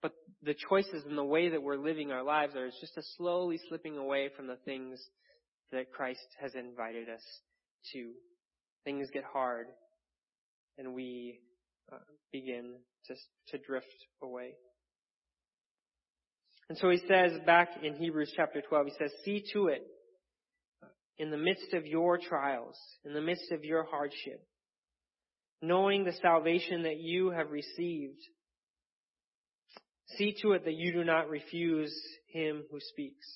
But 0.01 0.11
the 0.43 0.55
choices 0.69 1.05
and 1.07 1.17
the 1.17 1.23
way 1.23 1.47
that 1.47 1.63
we're 1.63 1.77
living 1.77 2.11
our 2.11 2.23
lives 2.23 2.53
are 2.57 2.67
just 2.81 2.97
a 2.97 3.03
slowly 3.15 3.61
slipping 3.69 3.97
away 3.97 4.29
from 4.35 4.47
the 4.47 4.57
things 4.65 4.99
that 5.71 5.89
Christ 5.89 6.27
has 6.41 6.53
invited 6.53 7.07
us 7.07 7.23
to. 7.93 8.11
Things 8.83 9.07
get 9.13 9.23
hard 9.23 9.67
and 10.77 10.93
we 10.93 11.39
uh, 11.91 11.97
begin 12.31 12.75
to, 13.05 13.15
to 13.49 13.63
drift 13.63 13.87
away. 14.21 14.53
And 16.69 16.77
so 16.77 16.89
he 16.89 16.99
says 17.07 17.31
back 17.45 17.69
in 17.81 17.95
Hebrews 17.95 18.33
chapter 18.35 18.61
12, 18.61 18.87
he 18.87 18.93
says, 18.99 19.11
see 19.23 19.43
to 19.53 19.67
it 19.67 19.83
in 21.17 21.31
the 21.31 21.37
midst 21.37 21.73
of 21.73 21.85
your 21.85 22.17
trials, 22.17 22.77
in 23.05 23.13
the 23.13 23.21
midst 23.21 23.51
of 23.51 23.63
your 23.63 23.85
hardship, 23.85 24.45
knowing 25.61 26.03
the 26.03 26.13
salvation 26.21 26.83
that 26.83 26.97
you 26.97 27.31
have 27.31 27.51
received, 27.51 28.19
See 30.15 30.35
to 30.41 30.53
it 30.53 30.63
that 30.63 30.73
you 30.73 30.93
do 30.93 31.03
not 31.03 31.29
refuse 31.29 31.93
him 32.27 32.63
who 32.71 32.79
speaks. 32.79 33.27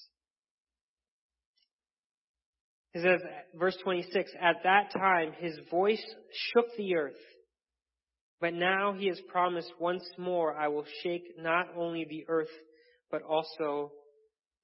He 2.94 3.00
says, 3.00 3.22
verse 3.56 3.78
26, 3.84 4.32
at 4.42 4.58
that 4.64 4.92
time 4.92 5.32
his 5.40 5.58
voice 5.70 6.04
shook 6.54 6.66
the 6.78 6.96
earth, 6.96 7.14
but 8.42 8.54
now 8.54 8.94
he 8.94 9.08
has 9.08 9.20
promised 9.30 9.72
once 9.80 10.04
more, 10.18 10.54
I 10.54 10.68
will 10.68 10.86
shake 11.02 11.24
not 11.40 11.68
only 11.78 12.06
the 12.10 12.26
earth, 12.28 12.50
but 13.10 13.22
also 13.22 13.92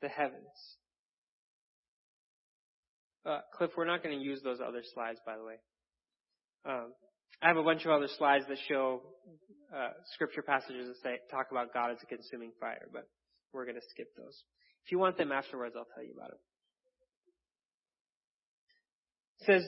the 0.02 0.10
heavens. 0.10 0.44
Uh, 3.26 3.40
Cliff, 3.54 3.72
we're 3.78 3.86
not 3.86 4.04
going 4.04 4.18
to 4.18 4.24
use 4.24 4.42
those 4.44 4.60
other 4.66 4.82
slides, 4.94 5.20
by 5.26 5.38
the 5.38 5.44
way. 5.44 5.56
Um, 6.66 6.94
I 7.42 7.48
have 7.50 7.58
a 7.58 7.63
bunch 7.63 7.86
of 7.86 7.92
other 7.92 8.08
slides 8.18 8.46
that 8.50 8.58
show 8.68 9.02
uh, 9.76 9.90
scripture 10.13 10.42
passages 10.42 10.88
that 10.88 10.96
say 11.04 11.18
talk 11.30 11.48
about 11.52 11.74
God 11.74 11.92
as 11.92 11.98
a 12.02 12.06
consuming 12.06 12.52
fire, 12.60 12.88
but 12.92 13.08
we're 13.54 13.66
going 13.66 13.76
to 13.76 13.88
skip 13.90 14.08
those. 14.18 14.44
If 14.86 14.92
you 14.92 15.00
want 15.00 15.18
them 15.18 15.32
afterwards, 15.32 15.76
I'll 15.78 15.88
tell 15.94 16.04
you 16.04 16.13
about 16.16 16.32
it. 16.32 16.40
Says, 19.45 19.63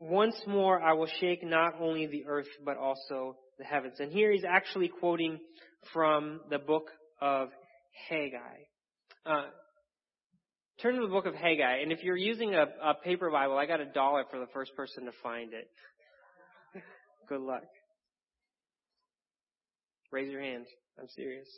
once 0.00 0.40
more 0.46 0.80
I 0.80 0.92
will 0.92 1.08
shake 1.20 1.44
not 1.44 1.74
only 1.80 2.06
the 2.06 2.24
earth, 2.26 2.48
but 2.64 2.76
also 2.76 3.36
the 3.58 3.64
heavens. 3.64 3.96
And 3.98 4.12
here 4.12 4.32
he's 4.32 4.44
actually 4.48 4.88
quoting 4.88 5.38
from 5.92 6.40
the 6.50 6.58
book 6.58 6.90
of 7.20 7.48
Haggai. 8.08 8.38
Uh, 9.26 9.46
turn 10.80 10.94
to 10.94 11.00
the 11.00 11.12
book 11.12 11.26
of 11.26 11.34
Haggai, 11.34 11.78
and 11.82 11.92
if 11.92 12.02
you're 12.02 12.16
using 12.16 12.54
a, 12.54 12.66
a 12.82 12.94
paper 12.94 13.30
Bible, 13.30 13.58
I 13.58 13.66
got 13.66 13.80
a 13.80 13.86
dollar 13.86 14.24
for 14.30 14.38
the 14.38 14.46
first 14.54 14.74
person 14.76 15.04
to 15.06 15.12
find 15.22 15.52
it. 15.52 15.68
Good 17.28 17.40
luck. 17.40 17.64
Raise 20.12 20.30
your 20.30 20.40
hand. 20.40 20.66
I'm 20.98 21.08
serious. 21.14 21.48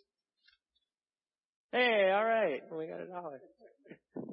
Hey, 1.72 2.10
all 2.12 2.24
right. 2.24 2.60
We 2.76 2.86
got 2.86 3.00
a 3.00 3.06
dollar. 3.06 3.40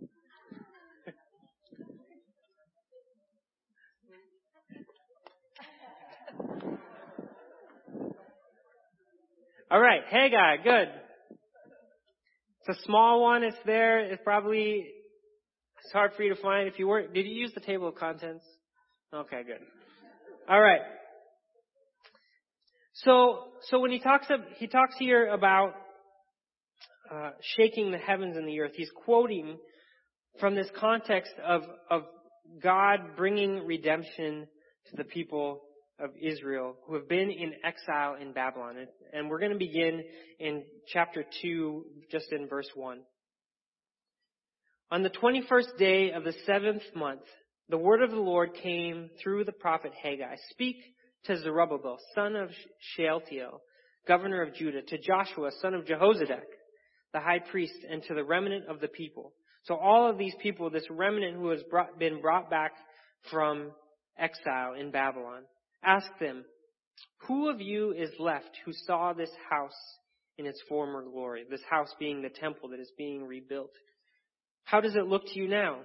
all 9.69 9.81
right. 9.81 10.01
Hey, 10.09 10.29
guy. 10.29 10.55
Good. 10.63 10.87
It's 12.65 12.79
a 12.79 12.83
small 12.83 13.21
one. 13.21 13.43
It's 13.43 13.57
there. 13.65 13.99
It's 13.99 14.21
probably 14.23 14.87
it's 15.83 15.91
hard 15.91 16.11
for 16.15 16.23
you 16.23 16.33
to 16.33 16.41
find. 16.41 16.69
If 16.69 16.79
you 16.79 16.87
were, 16.87 17.05
did 17.05 17.25
you 17.25 17.33
use 17.33 17.51
the 17.53 17.59
table 17.59 17.89
of 17.89 17.95
contents? 17.95 18.45
Okay, 19.13 19.43
good. 19.43 19.59
All 20.49 20.61
right. 20.61 20.81
So, 22.93 23.43
so 23.69 23.79
when 23.79 23.91
he 23.91 23.99
talks, 23.99 24.27
of, 24.29 24.39
he 24.55 24.67
talks 24.67 24.95
here 24.97 25.27
about 25.27 25.73
uh, 27.13 27.31
shaking 27.57 27.91
the 27.91 27.97
heavens 27.97 28.37
and 28.37 28.47
the 28.47 28.61
earth, 28.61 28.71
he's 28.75 28.91
quoting 29.05 29.57
from 30.39 30.55
this 30.55 30.67
context 30.79 31.33
of, 31.45 31.63
of 31.91 32.03
God 32.63 33.17
bringing 33.17 33.65
redemption 33.65 34.47
to 34.89 34.95
the 34.95 35.03
people 35.03 35.61
of 35.99 36.11
Israel 36.21 36.75
who 36.85 36.95
have 36.95 37.09
been 37.09 37.29
in 37.31 37.53
exile 37.63 38.15
in 38.21 38.33
Babylon. 38.33 38.75
And 39.13 39.29
we're 39.29 39.39
going 39.39 39.51
to 39.51 39.57
begin 39.57 40.03
in 40.39 40.63
chapter 40.87 41.25
2, 41.41 41.85
just 42.11 42.31
in 42.31 42.47
verse 42.47 42.69
1. 42.75 42.99
On 44.91 45.03
the 45.03 45.09
21st 45.09 45.77
day 45.77 46.11
of 46.11 46.23
the 46.23 46.33
seventh 46.45 46.83
month, 46.95 47.23
the 47.69 47.77
word 47.77 48.01
of 48.01 48.11
the 48.11 48.15
Lord 48.15 48.53
came 48.53 49.09
through 49.21 49.43
the 49.43 49.51
prophet 49.51 49.91
Haggai. 50.01 50.35
Speak 50.51 50.77
to 51.25 51.35
Zerubbabel, 51.37 51.97
son 52.15 52.35
of 52.35 52.49
Shealtiel, 52.95 53.61
governor 54.07 54.41
of 54.41 54.53
Judah, 54.53 54.81
to 54.83 54.97
Joshua, 54.97 55.51
son 55.61 55.73
of 55.73 55.85
Jehozadak, 55.85 56.45
the 57.13 57.19
high 57.19 57.39
priest, 57.39 57.75
and 57.89 58.01
to 58.03 58.13
the 58.13 58.23
remnant 58.23 58.67
of 58.69 58.79
the 58.79 58.87
people. 58.87 59.33
So 59.65 59.75
all 59.75 60.09
of 60.09 60.17
these 60.17 60.35
people, 60.41 60.69
this 60.69 60.89
remnant 60.89 61.35
who 61.35 61.49
has 61.49 61.61
brought, 61.69 61.99
been 61.99 62.21
brought 62.21 62.49
back 62.49 62.71
from 63.29 63.71
exile 64.17 64.73
in 64.79 64.91
Babylon, 64.91 65.41
ask 65.83 66.07
them, 66.19 66.45
who 67.27 67.49
of 67.49 67.61
you 67.61 67.91
is 67.91 68.11
left 68.19 68.49
who 68.65 68.71
saw 68.73 69.13
this 69.13 69.31
house 69.49 69.97
in 70.37 70.45
its 70.45 70.61
former 70.69 71.03
glory. 71.03 71.43
This 71.49 71.63
house 71.69 71.93
being 71.99 72.21
the 72.21 72.29
temple 72.29 72.69
that 72.69 72.79
is 72.79 72.91
being 72.97 73.25
rebuilt. 73.25 73.71
How 74.63 74.81
does 74.81 74.95
it 74.95 75.07
look 75.07 75.23
to 75.25 75.39
you 75.39 75.47
now? 75.47 75.79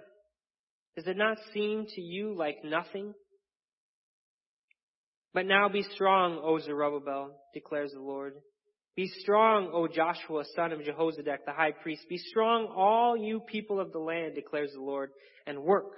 Does 0.96 1.06
it 1.06 1.16
not 1.16 1.38
seem 1.54 1.86
to 1.94 2.00
you 2.00 2.34
like 2.36 2.58
nothing? 2.64 3.14
But 5.32 5.46
now 5.46 5.68
be 5.70 5.82
strong, 5.94 6.38
O 6.42 6.58
Zerubbabel, 6.58 7.30
declares 7.54 7.92
the 7.92 8.00
Lord. 8.00 8.34
Be 8.94 9.06
strong, 9.20 9.70
O 9.72 9.88
Joshua, 9.88 10.44
son 10.54 10.72
of 10.72 10.80
Jehozadak, 10.80 11.46
the 11.46 11.52
high 11.52 11.72
priest. 11.72 12.02
Be 12.10 12.18
strong, 12.18 12.66
all 12.76 13.16
you 13.16 13.40
people 13.40 13.80
of 13.80 13.92
the 13.92 13.98
land, 13.98 14.34
declares 14.34 14.72
the 14.74 14.82
Lord, 14.82 15.10
and 15.46 15.62
work. 15.62 15.92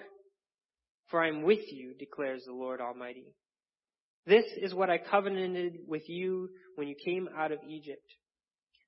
For 1.09 1.21
I 1.21 1.29
am 1.29 1.43
with 1.43 1.73
you, 1.73 1.95
declares 1.99 2.45
the 2.47 2.53
Lord 2.53 2.81
Almighty. 2.81 3.35
This 4.27 4.45
is 4.61 4.75
what 4.75 4.91
I 4.91 4.99
covenanted 4.99 5.81
with 5.87 6.09
you 6.09 6.51
when 6.77 6.89
you 6.89 6.95
came 7.05 7.29
out 7.37 7.53
of 7.53 7.59
Egypt. 7.69 8.07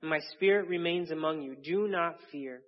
And 0.00 0.10
my 0.10 0.20
spirit 0.34 0.68
remains 0.68 1.10
among 1.10 1.42
you. 1.42 1.56
Do 1.56 1.88
not 1.88 2.16
fear. 2.32 2.60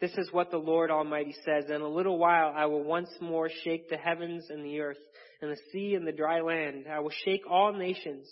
This 0.00 0.12
is 0.12 0.32
what 0.32 0.50
the 0.50 0.58
Lord 0.58 0.90
Almighty 0.90 1.34
says. 1.44 1.70
In 1.70 1.80
a 1.80 1.88
little 1.88 2.18
while 2.18 2.52
I 2.56 2.66
will 2.66 2.84
once 2.84 3.10
more 3.20 3.50
shake 3.64 3.90
the 3.90 3.96
heavens 3.96 4.46
and 4.48 4.64
the 4.64 4.80
earth 4.80 4.98
and 5.42 5.50
the 5.50 5.58
sea 5.72 5.94
and 5.94 6.06
the 6.06 6.12
dry 6.12 6.40
land. 6.40 6.86
I 6.90 7.00
will 7.00 7.12
shake 7.24 7.42
all 7.50 7.72
nations 7.72 8.26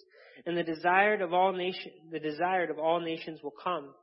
and 0.44 0.56
the 0.56 0.62
desired 0.62 1.22
of 1.22 1.32
all 1.32 1.52
the 1.52 2.20
desired 2.20 2.70
of 2.70 2.78
all 2.78 3.00
nations 3.00 3.40
will 3.42 3.54
come. 3.62 3.94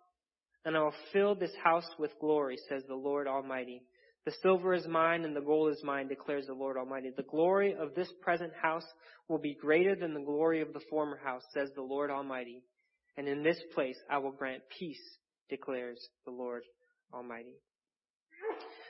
And 0.66 0.78
I 0.78 0.82
will 0.82 0.94
fill 1.12 1.36
this 1.36 1.52
house 1.64 1.88
with 2.00 2.12
glory, 2.20 2.58
says 2.70 2.84
the 2.88 2.96
Lord 2.96 3.28
Almighty. 3.28 3.84
The 4.26 4.34
silver 4.42 4.74
is 4.74 4.88
mine 4.88 5.26
and 5.26 5.36
the 5.36 5.42
gold 5.42 5.74
is 5.74 5.84
mine, 5.84 6.08
declares 6.08 6.48
the 6.48 6.54
Lord 6.54 6.78
Almighty. 6.78 7.12
The 7.16 7.24
glory 7.24 7.76
of 7.76 7.94
this 7.94 8.12
present 8.22 8.54
house 8.62 8.86
will 9.28 9.40
be 9.40 9.58
greater 9.60 9.96
than 9.96 10.14
the 10.14 10.22
glory 10.22 10.62
of 10.62 10.72
the 10.72 10.82
former 10.90 11.20
house, 11.24 11.44
says 11.54 11.70
the 11.76 11.82
Lord 11.82 12.10
Almighty. 12.10 12.64
And 13.18 13.28
in 13.28 13.44
this 13.44 13.62
place 13.76 13.98
I 14.10 14.20
will 14.20 14.32
grant 14.32 14.64
peace, 14.80 15.02
declares 15.50 16.00
the 16.26 16.32
Lord 16.32 16.64
Almighty. 17.14 17.54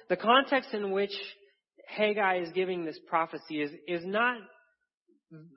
The 0.10 0.18
context 0.18 0.74
in 0.74 0.92
which 0.92 1.14
Haggai 1.88 2.42
is 2.42 2.50
giving 2.54 2.86
this 2.86 3.00
prophecy 3.08 3.62
is, 3.62 3.72
is 3.88 4.06
not 4.06 4.38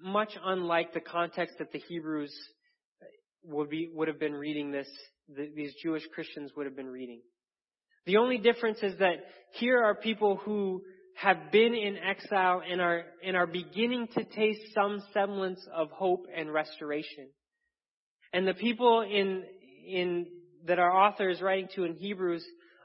much 0.03 0.33
unlike 0.43 0.95
the 0.95 1.01
context 1.01 1.57
that 1.59 1.73
the 1.73 1.83
Hebrews 1.89 2.35
would 3.45 3.71
be, 3.71 3.91
would 3.95 4.09
have 4.09 4.19
been 4.19 4.35
reading 4.35 4.71
this, 4.71 4.89
the, 5.29 5.51
these 5.55 5.75
Jewish 5.83 6.03
Christians 6.15 6.53
would 6.57 6.67
have 6.67 6.77
been 6.77 6.89
reading. 6.89 7.21
The 8.07 8.19
only 8.19 8.39
difference 8.39 8.79
is 8.83 8.99
that 8.99 9.17
here 9.53 9.83
are 9.83 9.95
people 9.95 10.37
who 10.37 10.83
have 11.17 11.51
been 11.51 11.75
in 11.75 11.97
exile 11.97 12.63
and 12.69 12.81
are, 12.81 13.03
and 13.25 13.37
are 13.37 13.47
beginning 13.47 14.07
to 14.15 14.25
taste 14.25 14.61
some 14.75 15.03
semblance 15.13 15.61
of 15.75 15.91
hope 15.91 16.27
and 16.35 16.53
restoration. 16.53 17.29
And 18.33 18.47
the 18.47 18.55
people 18.55 19.01
in, 19.01 19.45
in, 19.87 20.27
that 20.67 20.79
our 20.79 20.93
author 20.93 21.29
is 21.31 21.41
writing 21.41 21.69
to 21.75 21.85
in 21.85 21.95
Hebrews 21.95 22.45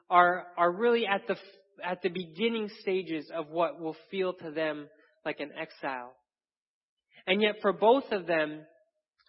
are, 0.10 0.48
are 0.58 0.72
really 0.72 1.06
at 1.06 1.28
the, 1.28 1.36
at 1.84 2.02
the 2.02 2.10
beginning 2.10 2.70
stages 2.80 3.30
of 3.36 3.50
what 3.50 3.80
will 3.80 3.98
feel 4.10 4.34
to 4.34 4.52
them 4.52 4.88
like 5.26 5.40
an 5.40 5.52
exile. 5.60 6.14
And 7.28 7.42
yet 7.42 7.56
for 7.62 7.74
both 7.74 8.06
of 8.12 8.28
them, 8.28 8.62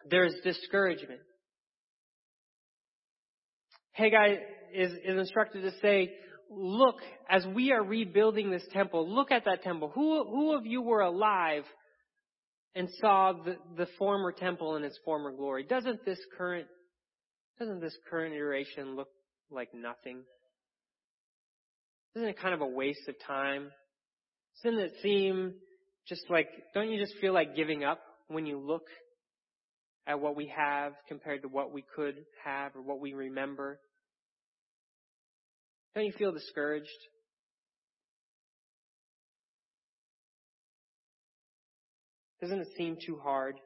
there's 0.09 0.35
discouragement. 0.43 1.21
Haggai 3.93 4.37
is, 4.75 4.93
is 4.93 5.19
instructed 5.19 5.63
to 5.63 5.73
say, 5.81 6.13
look, 6.51 6.97
as 7.29 7.45
we 7.47 7.73
are 7.73 7.83
rebuilding 7.83 8.51
this 8.51 8.65
temple, 8.73 9.09
look 9.09 9.31
at 9.31 9.45
that 9.47 9.63
temple. 9.63 9.91
Who, 9.95 10.25
who 10.25 10.57
of 10.57 10.67
you 10.67 10.83
were 10.83 11.01
alive 11.01 11.65
and 12.75 12.89
saw 13.01 13.33
the, 13.33 13.57
the 13.77 13.87
former 13.99 14.33
temple 14.33 14.77
in 14.77 14.85
its 14.85 14.99
former 15.05 15.33
glory? 15.33 15.65
Doesn't 15.65 16.05
this 16.05 16.19
current, 16.37 16.67
doesn't 17.59 17.81
this 17.81 17.97
current 18.11 18.35
iteration 18.35 18.97
look 18.97 19.09
like 19.51 19.69
nothing? 19.75 20.23
Isn't 22.15 22.29
it 22.29 22.39
kind 22.39 22.55
of 22.55 22.61
a 22.61 22.67
waste 22.67 23.09
of 23.09 23.15
time? 23.27 23.71
Doesn't 24.63 24.79
it 24.79 24.93
seem 25.03 25.55
just 26.09 26.25
like, 26.29 26.49
don't 26.75 26.91
you 26.91 27.01
just 27.01 27.15
feel 27.21 27.33
like 27.33 27.57
giving 27.57 27.85
up 27.85 28.01
when 28.29 28.45
you 28.45 28.59
look 28.59 28.87
at 30.07 30.21
what 30.21 30.37
we 30.37 30.53
have 30.55 30.93
compared 31.09 31.43
to 31.43 31.49
what 31.49 31.73
we 31.73 31.85
could 31.95 32.17
have 32.45 32.75
or 32.77 32.83
what 32.83 33.01
we 33.01 33.15
remember? 33.15 33.79
Don't 35.95 36.07
you 36.07 36.13
feel 36.13 36.33
discouraged? 36.33 36.89
Doesn't 42.41 42.61
it 42.61 42.69
seem 42.77 42.97
too 43.05 43.19
hard? 43.23 43.57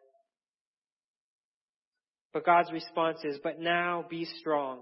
But 2.32 2.44
God's 2.44 2.72
response 2.72 3.18
is, 3.24 3.38
but 3.42 3.60
now 3.60 4.04
be 4.10 4.26
strong. 4.40 4.80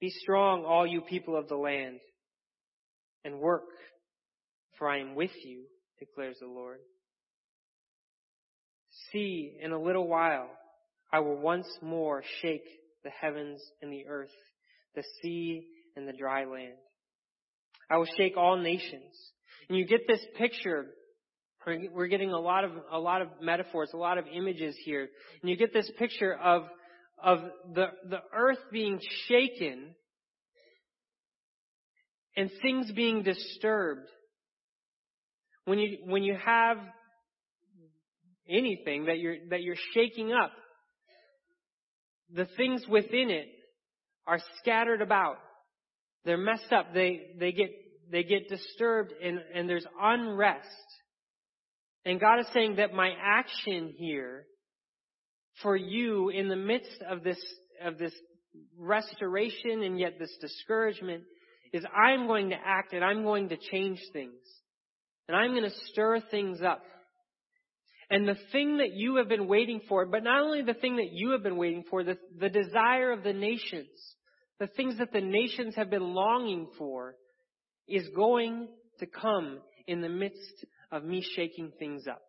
Be 0.00 0.10
strong, 0.10 0.64
all 0.66 0.86
you 0.86 1.00
people 1.00 1.38
of 1.38 1.48
the 1.48 1.56
land, 1.56 2.00
and 3.24 3.40
work, 3.40 3.62
for 4.78 4.88
I 4.88 4.98
am 4.98 5.14
with 5.14 5.30
you, 5.44 5.64
declares 5.98 6.36
the 6.40 6.46
Lord. 6.46 6.80
See, 9.10 9.56
in 9.62 9.72
a 9.72 9.80
little 9.80 10.06
while, 10.06 10.50
I 11.10 11.20
will 11.20 11.38
once 11.38 11.68
more 11.80 12.22
shake 12.42 12.66
the 13.02 13.10
heavens 13.10 13.62
and 13.80 13.90
the 13.90 14.06
earth, 14.06 14.34
the 14.94 15.04
sea 15.22 15.66
and 15.96 16.06
the 16.06 16.12
dry 16.12 16.44
land. 16.44 16.74
I 17.90 17.96
will 17.96 18.08
shake 18.16 18.36
all 18.36 18.56
nations. 18.58 19.12
And 19.68 19.78
you 19.78 19.86
get 19.86 20.06
this 20.06 20.20
picture. 20.36 20.86
We're 21.66 22.06
getting 22.06 22.30
a 22.30 22.38
lot 22.38 22.64
of, 22.64 22.70
a 22.92 22.98
lot 22.98 23.22
of 23.22 23.28
metaphors, 23.40 23.90
a 23.92 23.96
lot 23.96 24.18
of 24.18 24.26
images 24.32 24.76
here. 24.84 25.08
And 25.40 25.50
you 25.50 25.56
get 25.56 25.72
this 25.72 25.90
picture 25.98 26.34
of, 26.34 26.64
of 27.22 27.40
the, 27.74 27.86
the 28.08 28.20
earth 28.34 28.58
being 28.70 29.00
shaken 29.26 29.94
and 32.36 32.50
things 32.62 32.92
being 32.92 33.22
disturbed. 33.22 34.08
When 35.64 35.78
you, 35.78 35.98
when 36.04 36.22
you 36.22 36.36
have 36.36 36.76
anything 38.48 39.06
that 39.06 39.18
you're, 39.18 39.36
that 39.50 39.62
you're 39.62 39.76
shaking 39.94 40.32
up, 40.32 40.52
the 42.32 42.46
things 42.56 42.84
within 42.88 43.30
it 43.30 43.48
are 44.26 44.38
scattered 44.60 45.00
about. 45.00 45.38
They're 46.26 46.36
messed 46.36 46.72
up. 46.72 46.92
They, 46.92 47.28
they 47.38 47.52
get, 47.52 47.70
they 48.10 48.24
get 48.24 48.48
disturbed 48.48 49.12
and, 49.22 49.38
and 49.54 49.68
there's 49.68 49.86
unrest. 49.98 50.66
And 52.04 52.20
God 52.20 52.40
is 52.40 52.46
saying 52.52 52.76
that 52.76 52.92
my 52.92 53.12
action 53.22 53.94
here 53.96 54.44
for 55.62 55.76
you 55.76 56.28
in 56.28 56.48
the 56.48 56.56
midst 56.56 57.00
of 57.08 57.22
this, 57.22 57.38
of 57.82 57.96
this 57.96 58.12
restoration 58.76 59.82
and 59.82 59.98
yet 59.98 60.18
this 60.18 60.36
discouragement 60.40 61.22
is 61.72 61.84
I'm 61.96 62.26
going 62.26 62.50
to 62.50 62.56
act 62.56 62.92
and 62.92 63.04
I'm 63.04 63.22
going 63.22 63.48
to 63.50 63.56
change 63.56 64.00
things. 64.12 64.34
And 65.28 65.36
I'm 65.36 65.52
going 65.52 65.64
to 65.64 65.76
stir 65.92 66.20
things 66.30 66.60
up. 66.60 66.82
And 68.10 68.26
the 68.26 68.36
thing 68.52 68.78
that 68.78 68.92
you 68.92 69.16
have 69.16 69.28
been 69.28 69.48
waiting 69.48 69.80
for, 69.88 70.06
but 70.06 70.22
not 70.24 70.42
only 70.42 70.62
the 70.62 70.74
thing 70.74 70.96
that 70.96 71.10
you 71.12 71.30
have 71.30 71.42
been 71.42 71.56
waiting 71.56 71.84
for, 71.88 72.04
the, 72.04 72.16
the 72.38 72.48
desire 72.48 73.12
of 73.12 73.24
the 73.24 73.32
nations, 73.32 73.88
the 74.58 74.66
things 74.68 74.98
that 74.98 75.12
the 75.12 75.20
nations 75.20 75.74
have 75.76 75.90
been 75.90 76.14
longing 76.14 76.68
for 76.78 77.14
is 77.86 78.08
going 78.14 78.68
to 79.00 79.06
come 79.06 79.58
in 79.86 80.00
the 80.00 80.08
midst 80.08 80.64
of 80.90 81.04
me 81.04 81.24
shaking 81.36 81.72
things 81.78 82.06
up. 82.06 82.22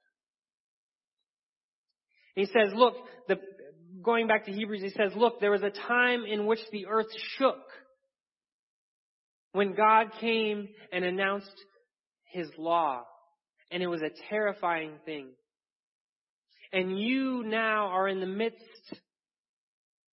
he 2.36 2.46
says, 2.46 2.72
look, 2.76 2.96
the, 3.28 3.38
going 4.04 4.28
back 4.28 4.46
to 4.46 4.52
Hebrews, 4.52 4.82
he 4.82 4.90
says, 4.90 5.12
look, 5.16 5.40
there 5.40 5.52
was 5.52 5.64
a 5.64 5.72
time 5.88 6.24
in 6.26 6.46
which 6.46 6.60
the 6.72 6.88
earth 6.88 7.08
shook 7.38 7.64
when 9.54 9.74
God 9.74 10.08
came 10.20 10.68
and 10.92 11.04
announced 11.04 11.52
his 12.32 12.48
law. 12.58 13.04
And 13.72 13.82
it 13.82 13.88
was 13.88 14.02
a 14.02 14.12
terrifying 14.30 14.94
thing. 15.06 15.30
And 16.72 17.00
you 17.00 17.44
now 17.44 17.88
are 17.88 18.08
in 18.08 18.20
the 18.20 18.28
midst 18.28 18.62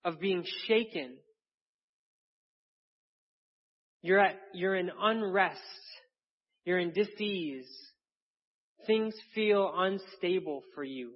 of 0.05 0.21
being 0.21 0.45
shaken 0.67 1.17
you're 4.05 4.21
at, 4.21 4.37
you're 4.53 4.77
in 4.77 4.91
unrest. 5.01 5.59
You're 6.67 6.79
in 6.79 6.93
disease. 6.93 7.67
Things 8.87 9.15
feel 9.35 9.73
unstable 9.75 10.61
for 10.75 10.85
you. 10.85 11.13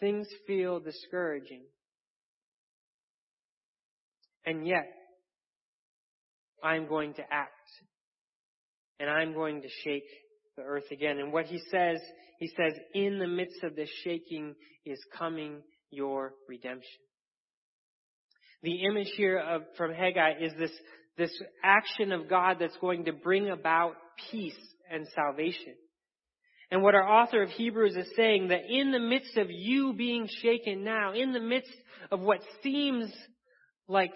Things 0.00 0.26
feel 0.46 0.80
discouraging. 0.80 1.64
And 4.46 4.66
yet, 4.66 4.90
I'm 6.64 6.88
going 6.88 7.12
to 7.14 7.22
act. 7.30 7.52
And 9.00 9.10
I'm 9.10 9.34
going 9.34 9.60
to 9.60 9.68
shake 9.84 10.08
the 10.56 10.62
earth 10.62 10.90
again. 10.90 11.18
And 11.18 11.30
what 11.30 11.44
he 11.44 11.60
says, 11.70 12.00
he 12.38 12.46
says, 12.56 12.72
in 12.94 13.18
the 13.18 13.28
midst 13.28 13.62
of 13.64 13.76
this 13.76 13.90
shaking 14.02 14.54
is 14.86 14.98
coming 15.14 15.60
your 15.90 16.32
redemption. 16.48 17.02
The 18.62 18.84
image 18.84 19.10
here 19.16 19.38
of, 19.38 19.62
from 19.76 19.92
Haggai 19.92 20.34
is 20.40 20.52
this, 20.58 20.70
this 21.18 21.32
action 21.64 22.12
of 22.12 22.28
God 22.28 22.58
that's 22.60 22.76
going 22.80 23.06
to 23.06 23.12
bring 23.12 23.50
about 23.50 23.94
peace 24.30 24.58
and 24.90 25.06
salvation. 25.14 25.74
And 26.70 26.82
what 26.82 26.94
our 26.94 27.06
author 27.06 27.42
of 27.42 27.50
Hebrews 27.50 27.96
is 27.96 28.08
saying 28.16 28.48
that 28.48 28.62
in 28.68 28.92
the 28.92 28.98
midst 28.98 29.36
of 29.36 29.48
you 29.50 29.92
being 29.92 30.28
shaken 30.40 30.84
now, 30.84 31.12
in 31.12 31.32
the 31.32 31.40
midst 31.40 31.74
of 32.10 32.20
what 32.20 32.40
seems 32.62 33.12
like 33.88 34.12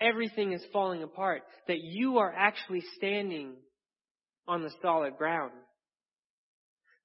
everything 0.00 0.52
is 0.52 0.62
falling 0.72 1.02
apart, 1.02 1.42
that 1.66 1.80
you 1.80 2.18
are 2.18 2.32
actually 2.32 2.82
standing 2.96 3.54
on 4.46 4.62
the 4.62 4.70
solid 4.82 5.16
ground. 5.16 5.52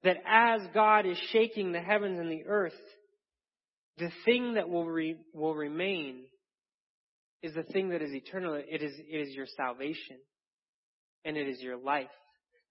That 0.04 0.18
as 0.26 0.60
God 0.72 1.06
is 1.06 1.18
shaking 1.32 1.72
the 1.72 1.80
heavens 1.80 2.20
and 2.20 2.30
the 2.30 2.44
earth, 2.46 2.72
the 3.98 4.10
thing 4.24 4.54
that 4.54 4.68
will 4.68 4.86
re, 4.86 5.16
will 5.34 5.54
remain 5.54 6.24
is 7.42 7.54
the 7.54 7.62
thing 7.62 7.90
that 7.90 8.02
is 8.02 8.12
eternal. 8.12 8.54
It 8.54 8.82
is, 8.82 8.92
it 8.98 9.28
is 9.28 9.34
your 9.34 9.46
salvation. 9.56 10.16
And 11.24 11.36
it 11.36 11.48
is 11.48 11.60
your 11.60 11.76
life. 11.76 12.06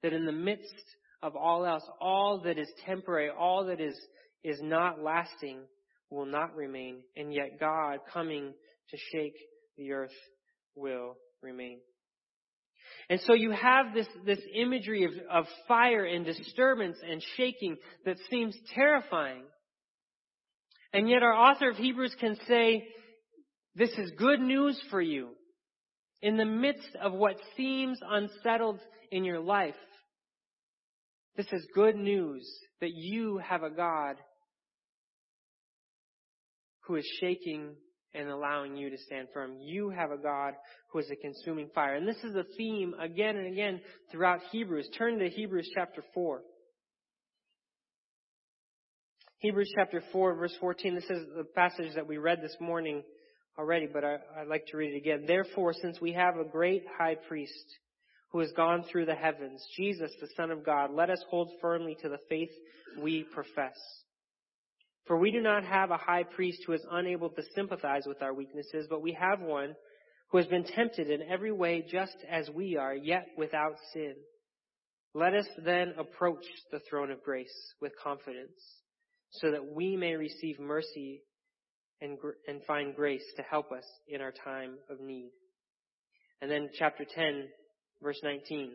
That 0.03 0.13
in 0.13 0.25
the 0.25 0.31
midst 0.31 0.73
of 1.21 1.35
all 1.35 1.65
else, 1.65 1.83
all 1.99 2.41
that 2.45 2.57
is 2.57 2.69
temporary, 2.85 3.29
all 3.29 3.65
that 3.65 3.81
is, 3.81 3.95
is 4.43 4.59
not 4.61 5.01
lasting 5.01 5.59
will 6.09 6.25
not 6.25 6.55
remain. 6.55 7.01
And 7.15 7.33
yet 7.33 7.59
God 7.59 7.99
coming 8.11 8.53
to 8.89 8.97
shake 9.11 9.35
the 9.77 9.91
earth 9.91 10.11
will 10.75 11.15
remain. 11.41 11.79
And 13.09 13.19
so 13.21 13.33
you 13.33 13.51
have 13.51 13.93
this, 13.93 14.07
this 14.25 14.39
imagery 14.53 15.03
of, 15.05 15.11
of 15.31 15.45
fire 15.67 16.05
and 16.05 16.25
disturbance 16.25 16.97
and 17.07 17.23
shaking 17.37 17.77
that 18.05 18.17
seems 18.29 18.55
terrifying. 18.73 19.43
And 20.93 21.09
yet 21.09 21.23
our 21.23 21.33
author 21.33 21.69
of 21.69 21.77
Hebrews 21.77 22.15
can 22.19 22.37
say, 22.47 22.87
this 23.75 23.91
is 23.91 24.11
good 24.17 24.39
news 24.39 24.79
for 24.89 25.01
you. 25.01 25.29
In 26.21 26.37
the 26.37 26.45
midst 26.45 26.95
of 27.01 27.13
what 27.13 27.37
seems 27.55 27.99
unsettled 28.07 28.79
in 29.11 29.23
your 29.23 29.39
life, 29.39 29.75
this 31.37 31.47
is 31.53 31.65
good 31.73 31.95
news 31.95 32.45
that 32.81 32.91
you 32.93 33.37
have 33.37 33.63
a 33.63 33.69
God 33.69 34.17
who 36.81 36.95
is 36.95 37.09
shaking 37.21 37.75
and 38.13 38.27
allowing 38.27 38.75
you 38.75 38.89
to 38.89 38.97
stand 38.97 39.27
firm. 39.33 39.57
You 39.61 39.91
have 39.91 40.11
a 40.11 40.17
God 40.17 40.55
who 40.91 40.99
is 40.99 41.09
a 41.11 41.15
consuming 41.15 41.69
fire. 41.73 41.95
And 41.95 42.07
this 42.07 42.21
is 42.23 42.35
a 42.35 42.43
theme 42.57 42.93
again 42.99 43.37
and 43.37 43.47
again 43.47 43.79
throughout 44.11 44.39
Hebrews. 44.51 44.89
Turn 44.97 45.19
to 45.19 45.29
Hebrews 45.29 45.69
chapter 45.73 46.03
4. 46.13 46.41
Hebrews 49.37 49.71
chapter 49.77 50.03
4 50.11 50.35
verse 50.35 50.55
14. 50.59 50.95
This 50.95 51.09
is 51.09 51.25
the 51.37 51.45
passage 51.55 51.93
that 51.95 52.07
we 52.07 52.17
read 52.17 52.39
this 52.41 52.57
morning 52.59 53.03
already, 53.59 53.87
but 53.91 54.05
I, 54.05 54.17
would 54.39 54.47
like 54.47 54.65
to 54.67 54.77
read 54.77 54.93
it 54.93 54.97
again. 54.97 55.25
Therefore, 55.27 55.73
since 55.73 55.99
we 55.99 56.13
have 56.13 56.37
a 56.37 56.45
great 56.45 56.83
high 56.97 57.15
priest 57.27 57.65
who 58.31 58.39
has 58.39 58.51
gone 58.53 58.85
through 58.89 59.05
the 59.05 59.15
heavens, 59.15 59.61
Jesus, 59.75 60.11
the 60.21 60.29
Son 60.37 60.49
of 60.49 60.65
God, 60.65 60.91
let 60.93 61.09
us 61.09 61.21
hold 61.29 61.51
firmly 61.61 61.97
to 62.01 62.07
the 62.07 62.19
faith 62.29 62.51
we 63.03 63.25
profess. 63.33 63.75
For 65.07 65.17
we 65.17 65.31
do 65.31 65.41
not 65.41 65.65
have 65.65 65.91
a 65.91 65.97
high 65.97 66.23
priest 66.23 66.63
who 66.65 66.73
is 66.73 66.85
unable 66.89 67.29
to 67.31 67.41
sympathize 67.53 68.03
with 68.05 68.21
our 68.21 68.33
weaknesses, 68.33 68.87
but 68.89 69.01
we 69.01 69.17
have 69.19 69.41
one 69.41 69.75
who 70.29 70.37
has 70.37 70.47
been 70.47 70.63
tempted 70.63 71.09
in 71.09 71.21
every 71.29 71.51
way 71.51 71.83
just 71.91 72.15
as 72.31 72.49
we 72.49 72.77
are, 72.77 72.95
yet 72.95 73.25
without 73.37 73.75
sin. 73.91 74.13
Let 75.13 75.33
us 75.33 75.47
then 75.65 75.95
approach 75.97 76.45
the 76.71 76.79
throne 76.89 77.11
of 77.11 77.23
grace 77.23 77.73
with 77.81 77.91
confidence, 78.01 78.61
so 79.31 79.51
that 79.51 79.65
we 79.65 79.97
may 79.97 80.15
receive 80.15 80.59
mercy 80.59 81.23
and, 82.01 82.17
and 82.47 82.63
find 82.63 82.95
grace 82.95 83.23
to 83.35 83.43
help 83.43 83.71
us 83.71 83.83
in 84.07 84.21
our 84.21 84.31
time 84.31 84.75
of 84.89 84.99
need. 84.99 85.31
And 86.41 86.49
then 86.49 86.69
chapter 86.77 87.05
10, 87.05 87.47
verse 88.01 88.19
19. 88.23 88.71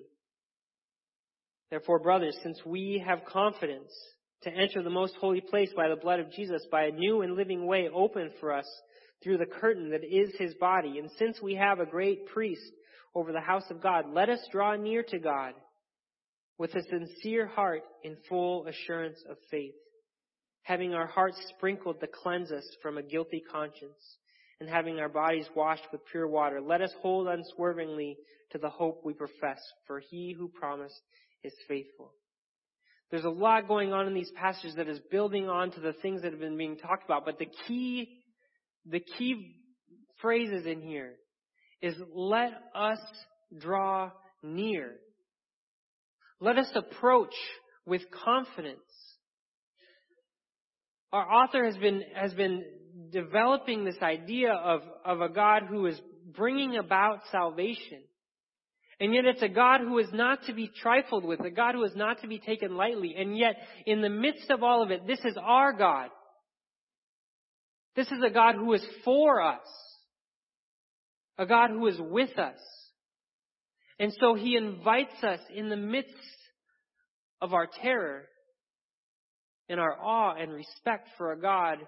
Therefore, 1.70 1.98
brothers, 1.98 2.36
since 2.42 2.60
we 2.64 3.02
have 3.06 3.24
confidence 3.24 3.90
to 4.42 4.50
enter 4.50 4.82
the 4.82 4.90
most 4.90 5.14
holy 5.20 5.40
place 5.40 5.70
by 5.74 5.88
the 5.88 5.96
blood 5.96 6.20
of 6.20 6.30
Jesus, 6.30 6.62
by 6.70 6.84
a 6.84 6.92
new 6.92 7.22
and 7.22 7.34
living 7.34 7.66
way 7.66 7.88
opened 7.92 8.32
for 8.38 8.52
us 8.52 8.68
through 9.22 9.38
the 9.38 9.46
curtain 9.46 9.90
that 9.90 10.04
is 10.04 10.34
his 10.38 10.54
body. 10.54 10.98
And 10.98 11.10
since 11.18 11.40
we 11.42 11.54
have 11.54 11.80
a 11.80 11.86
great 11.86 12.26
priest 12.26 12.70
over 13.14 13.32
the 13.32 13.40
house 13.40 13.64
of 13.70 13.82
God, 13.82 14.04
let 14.12 14.28
us 14.28 14.40
draw 14.52 14.76
near 14.76 15.02
to 15.08 15.18
God 15.18 15.54
with 16.58 16.74
a 16.74 16.82
sincere 16.82 17.46
heart 17.46 17.82
in 18.02 18.16
full 18.28 18.66
assurance 18.66 19.18
of 19.28 19.36
faith, 19.50 19.74
having 20.64 20.94
our 20.94 21.06
hearts 21.06 21.40
sprinkled 21.56 22.00
to 22.00 22.06
cleanse 22.06 22.50
us 22.50 22.66
from 22.82 22.98
a 22.98 23.02
guilty 23.02 23.42
conscience, 23.50 24.18
and 24.60 24.68
having 24.68 24.98
our 24.98 25.08
bodies 25.08 25.46
washed 25.54 25.86
with 25.92 26.00
pure 26.10 26.26
water. 26.26 26.60
Let 26.60 26.80
us 26.80 26.92
hold 27.00 27.28
unswervingly 27.28 28.16
to 28.52 28.58
the 28.58 28.70
hope 28.70 29.02
we 29.04 29.12
profess, 29.12 29.60
for 29.86 30.00
he 30.00 30.34
who 30.36 30.48
promised 30.48 31.00
is 31.42 31.52
faithful. 31.68 32.12
There's 33.10 33.24
a 33.24 33.30
lot 33.30 33.68
going 33.68 33.92
on 33.92 34.06
in 34.06 34.14
these 34.14 34.30
passages 34.34 34.76
that 34.76 34.88
is 34.88 34.98
building 35.10 35.48
on 35.48 35.70
to 35.72 35.80
the 35.80 35.92
things 35.92 36.22
that 36.22 36.32
have 36.32 36.40
been 36.40 36.56
being 36.56 36.78
talked 36.78 37.04
about. 37.04 37.24
But 37.24 37.38
the 37.38 37.48
key, 37.68 38.22
the 38.86 39.00
key 39.00 39.56
phrases 40.20 40.66
in 40.66 40.80
here 40.80 41.14
is 41.82 41.94
let 42.14 42.52
us 42.74 42.98
draw 43.58 44.10
near. 44.42 44.92
Let 46.40 46.58
us 46.58 46.70
approach 46.74 47.34
with 47.86 48.02
confidence. 48.24 48.80
Our 51.14 51.32
author 51.32 51.64
has 51.64 51.76
been, 51.76 52.02
has 52.16 52.34
been 52.34 52.64
developing 53.12 53.84
this 53.84 54.02
idea 54.02 54.52
of, 54.52 54.80
of 55.04 55.20
a 55.20 55.28
God 55.28 55.62
who 55.70 55.86
is 55.86 55.96
bringing 56.34 56.76
about 56.76 57.20
salvation. 57.30 58.00
And 58.98 59.14
yet 59.14 59.24
it's 59.24 59.40
a 59.40 59.48
God 59.48 59.80
who 59.80 59.96
is 59.98 60.08
not 60.12 60.40
to 60.46 60.52
be 60.52 60.68
trifled 60.82 61.24
with, 61.24 61.38
a 61.38 61.50
God 61.50 61.76
who 61.76 61.84
is 61.84 61.94
not 61.94 62.22
to 62.22 62.26
be 62.26 62.40
taken 62.40 62.76
lightly. 62.76 63.14
And 63.16 63.38
yet, 63.38 63.54
in 63.86 64.02
the 64.02 64.10
midst 64.10 64.50
of 64.50 64.64
all 64.64 64.82
of 64.82 64.90
it, 64.90 65.06
this 65.06 65.20
is 65.20 65.36
our 65.40 65.72
God. 65.72 66.08
This 67.94 68.08
is 68.08 68.20
a 68.26 68.30
God 68.30 68.56
who 68.56 68.72
is 68.72 68.84
for 69.04 69.40
us. 69.40 69.60
A 71.38 71.46
God 71.46 71.70
who 71.70 71.86
is 71.86 71.98
with 72.00 72.36
us. 72.40 72.58
And 74.00 74.12
so 74.18 74.34
He 74.34 74.56
invites 74.56 75.22
us 75.22 75.38
in 75.54 75.68
the 75.68 75.76
midst 75.76 76.10
of 77.40 77.54
our 77.54 77.68
terror, 77.82 78.24
in 79.68 79.78
our 79.78 79.96
awe 80.00 80.34
and 80.34 80.52
respect 80.52 81.08
for 81.16 81.32
a 81.32 81.40
God 81.40 81.78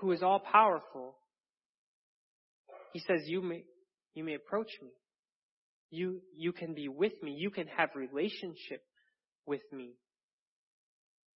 who 0.00 0.12
is 0.12 0.22
all 0.22 0.40
powerful. 0.40 1.14
He 2.92 3.00
says, 3.00 3.22
you 3.26 3.40
may, 3.42 3.64
you 4.14 4.24
may 4.24 4.34
approach 4.34 4.70
me. 4.82 4.90
You, 5.90 6.20
you 6.36 6.52
can 6.52 6.74
be 6.74 6.88
with 6.88 7.12
me. 7.22 7.34
You 7.38 7.50
can 7.50 7.66
have 7.76 7.90
relationship 7.94 8.82
with 9.46 9.62
me. 9.72 9.92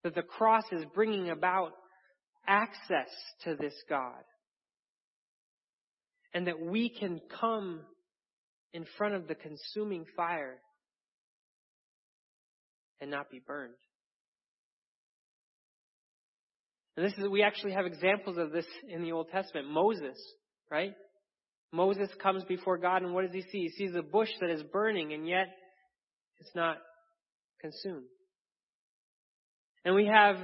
That 0.03 0.15
the 0.15 0.23
cross 0.23 0.65
is 0.73 0.85
bringing 0.95 1.31
about 1.31 1.73
access 2.47 3.11
to 3.45 3.55
this 3.55 3.75
God. 3.89 4.23
And 6.33 6.47
that 6.47 6.61
we 6.61 6.89
can 6.89 7.21
come 7.41 7.81
in 8.73 8.85
front 8.99 9.15
of 9.15 9.27
the 9.27 9.35
consuming 9.35 10.05
fire 10.17 10.57
and 13.01 13.11
not 13.11 13.31
be 13.31 13.41
burned. 13.47 13.75
And 16.97 17.05
this 17.05 17.13
is, 17.19 17.29
we 17.29 17.43
actually 17.43 17.73
have 17.73 17.87
examples 17.87 18.39
of 18.39 18.53
this 18.53 18.67
in 18.89 19.03
the 19.03 19.13
Old 19.13 19.29
Testament. 19.31 19.69
Moses, 19.69 20.17
right? 20.71 20.95
Moses 21.73 22.09
comes 22.23 22.43
before 22.45 22.79
God 22.79 23.03
and 23.03 23.13
what 23.13 23.27
does 23.27 23.35
he 23.35 23.43
see? 23.43 23.69
He 23.69 23.71
sees 23.71 23.95
a 23.95 24.03
bush 24.03 24.31
that 24.41 24.51
is 24.51 24.63
burning 24.63 25.13
and 25.13 25.29
yet 25.29 25.49
it's 26.39 26.55
not 26.55 26.79
consumed. 27.61 28.07
And 29.85 29.95
we 29.95 30.07
have 30.07 30.37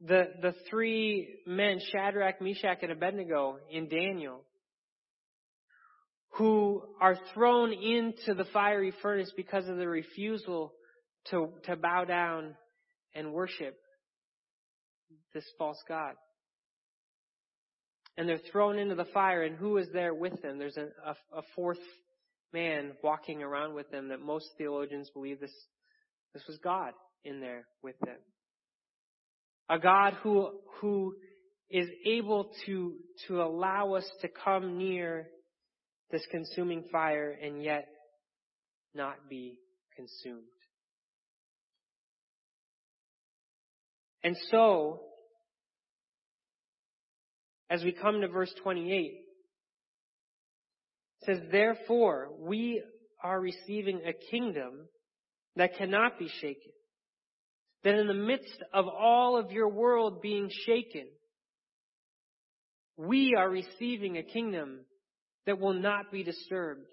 the, 0.00 0.24
the 0.40 0.54
three 0.68 1.38
men, 1.46 1.78
Shadrach, 1.92 2.40
Meshach, 2.40 2.78
and 2.82 2.90
Abednego 2.90 3.58
in 3.70 3.88
Daniel, 3.88 4.40
who 6.34 6.82
are 7.00 7.16
thrown 7.32 7.72
into 7.72 8.34
the 8.34 8.46
fiery 8.52 8.92
furnace 9.02 9.32
because 9.36 9.68
of 9.68 9.76
the 9.76 9.88
refusal 9.88 10.72
to, 11.30 11.50
to 11.64 11.76
bow 11.76 12.04
down 12.04 12.56
and 13.14 13.32
worship 13.32 13.78
this 15.34 15.44
false 15.58 15.82
God 15.88 16.14
and 18.16 18.28
they're 18.28 18.40
thrown 18.50 18.78
into 18.78 18.94
the 18.94 19.06
fire, 19.06 19.42
and 19.42 19.56
who 19.56 19.78
is 19.78 19.88
there 19.92 20.12
with 20.12 20.42
them? 20.42 20.58
There's 20.58 20.76
a, 20.76 20.88
a, 21.06 21.38
a 21.38 21.42
fourth 21.56 21.78
man 22.52 22.92
walking 23.02 23.42
around 23.42 23.74
with 23.74 23.90
them 23.90 24.08
that 24.08 24.20
most 24.20 24.46
theologians 24.58 25.08
believe 25.14 25.40
this, 25.40 25.54
this 26.34 26.42
was 26.46 26.58
God 26.62 26.92
in 27.24 27.40
there 27.40 27.66
with 27.82 27.98
them. 28.00 28.18
A 29.70 29.78
God 29.78 30.14
who, 30.22 30.50
who 30.80 31.14
is 31.70 31.88
able 32.04 32.50
to, 32.66 32.94
to 33.28 33.40
allow 33.40 33.94
us 33.94 34.04
to 34.20 34.28
come 34.28 34.76
near 34.76 35.28
this 36.10 36.26
consuming 36.30 36.84
fire 36.92 37.34
and 37.42 37.62
yet 37.62 37.88
not 38.94 39.30
be 39.30 39.58
consumed. 39.96 40.42
And 44.22 44.36
so, 44.50 45.00
as 47.72 47.82
we 47.82 47.92
come 47.92 48.20
to 48.20 48.28
verse 48.28 48.52
28. 48.62 49.12
It 51.20 51.24
says, 51.24 51.38
Therefore, 51.50 52.28
we 52.38 52.82
are 53.24 53.40
receiving 53.40 54.02
a 54.06 54.12
kingdom 54.30 54.88
that 55.56 55.78
cannot 55.78 56.18
be 56.18 56.28
shaken. 56.40 56.72
That 57.82 57.94
in 57.94 58.08
the 58.08 58.14
midst 58.14 58.62
of 58.74 58.86
all 58.86 59.38
of 59.38 59.52
your 59.52 59.70
world 59.70 60.20
being 60.20 60.50
shaken, 60.66 61.06
we 62.98 63.34
are 63.36 63.48
receiving 63.48 64.18
a 64.18 64.22
kingdom 64.22 64.80
that 65.46 65.58
will 65.58 65.72
not 65.72 66.12
be 66.12 66.22
disturbed. 66.22 66.86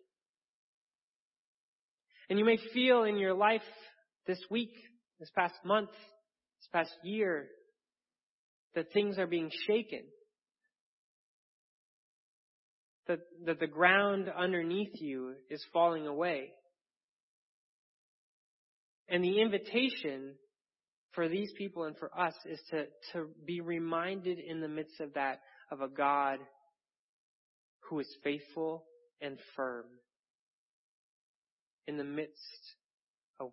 And 2.30 2.40
you 2.40 2.46
may 2.46 2.58
feel 2.74 3.04
in 3.04 3.18
your 3.18 3.34
life 3.34 3.62
this 4.28 4.40
week, 4.50 4.72
this 5.20 5.30
past 5.38 5.56
month, 5.66 5.90
this 5.90 6.70
past 6.72 6.94
year, 7.04 7.48
that 8.76 8.94
things 8.94 9.18
are 9.18 9.28
being 9.28 9.52
shaken. 9.68 10.04
That, 13.10 13.20
that 13.46 13.60
the 13.60 13.68
ground 13.68 14.30
underneath 14.30 15.02
you 15.02 15.34
is 15.50 15.62
falling 15.74 16.06
away. 16.06 16.52
And 19.10 19.24
the 19.24 19.42
invitation 19.42 20.36
for 21.14 21.28
these 21.28 21.52
people 21.58 21.86
and 21.86 21.98
for 21.98 22.12
us 22.18 22.36
is 22.46 22.60
to, 22.70 22.86
to 23.14 23.28
be 23.46 23.62
reminded 23.62 24.38
in 24.38 24.62
the 24.62 24.68
midst 24.68 25.02
of 25.02 25.16
that 25.16 25.40
of 25.72 25.82
a 25.82 25.88
God 25.88 26.38
who 27.90 28.00
is 28.00 28.08
faithful 28.24 28.86
and 29.22 29.40
firm 29.56 29.86
in 31.88 31.98
the 31.98 32.04
midst 32.04 32.76
of, 33.40 33.50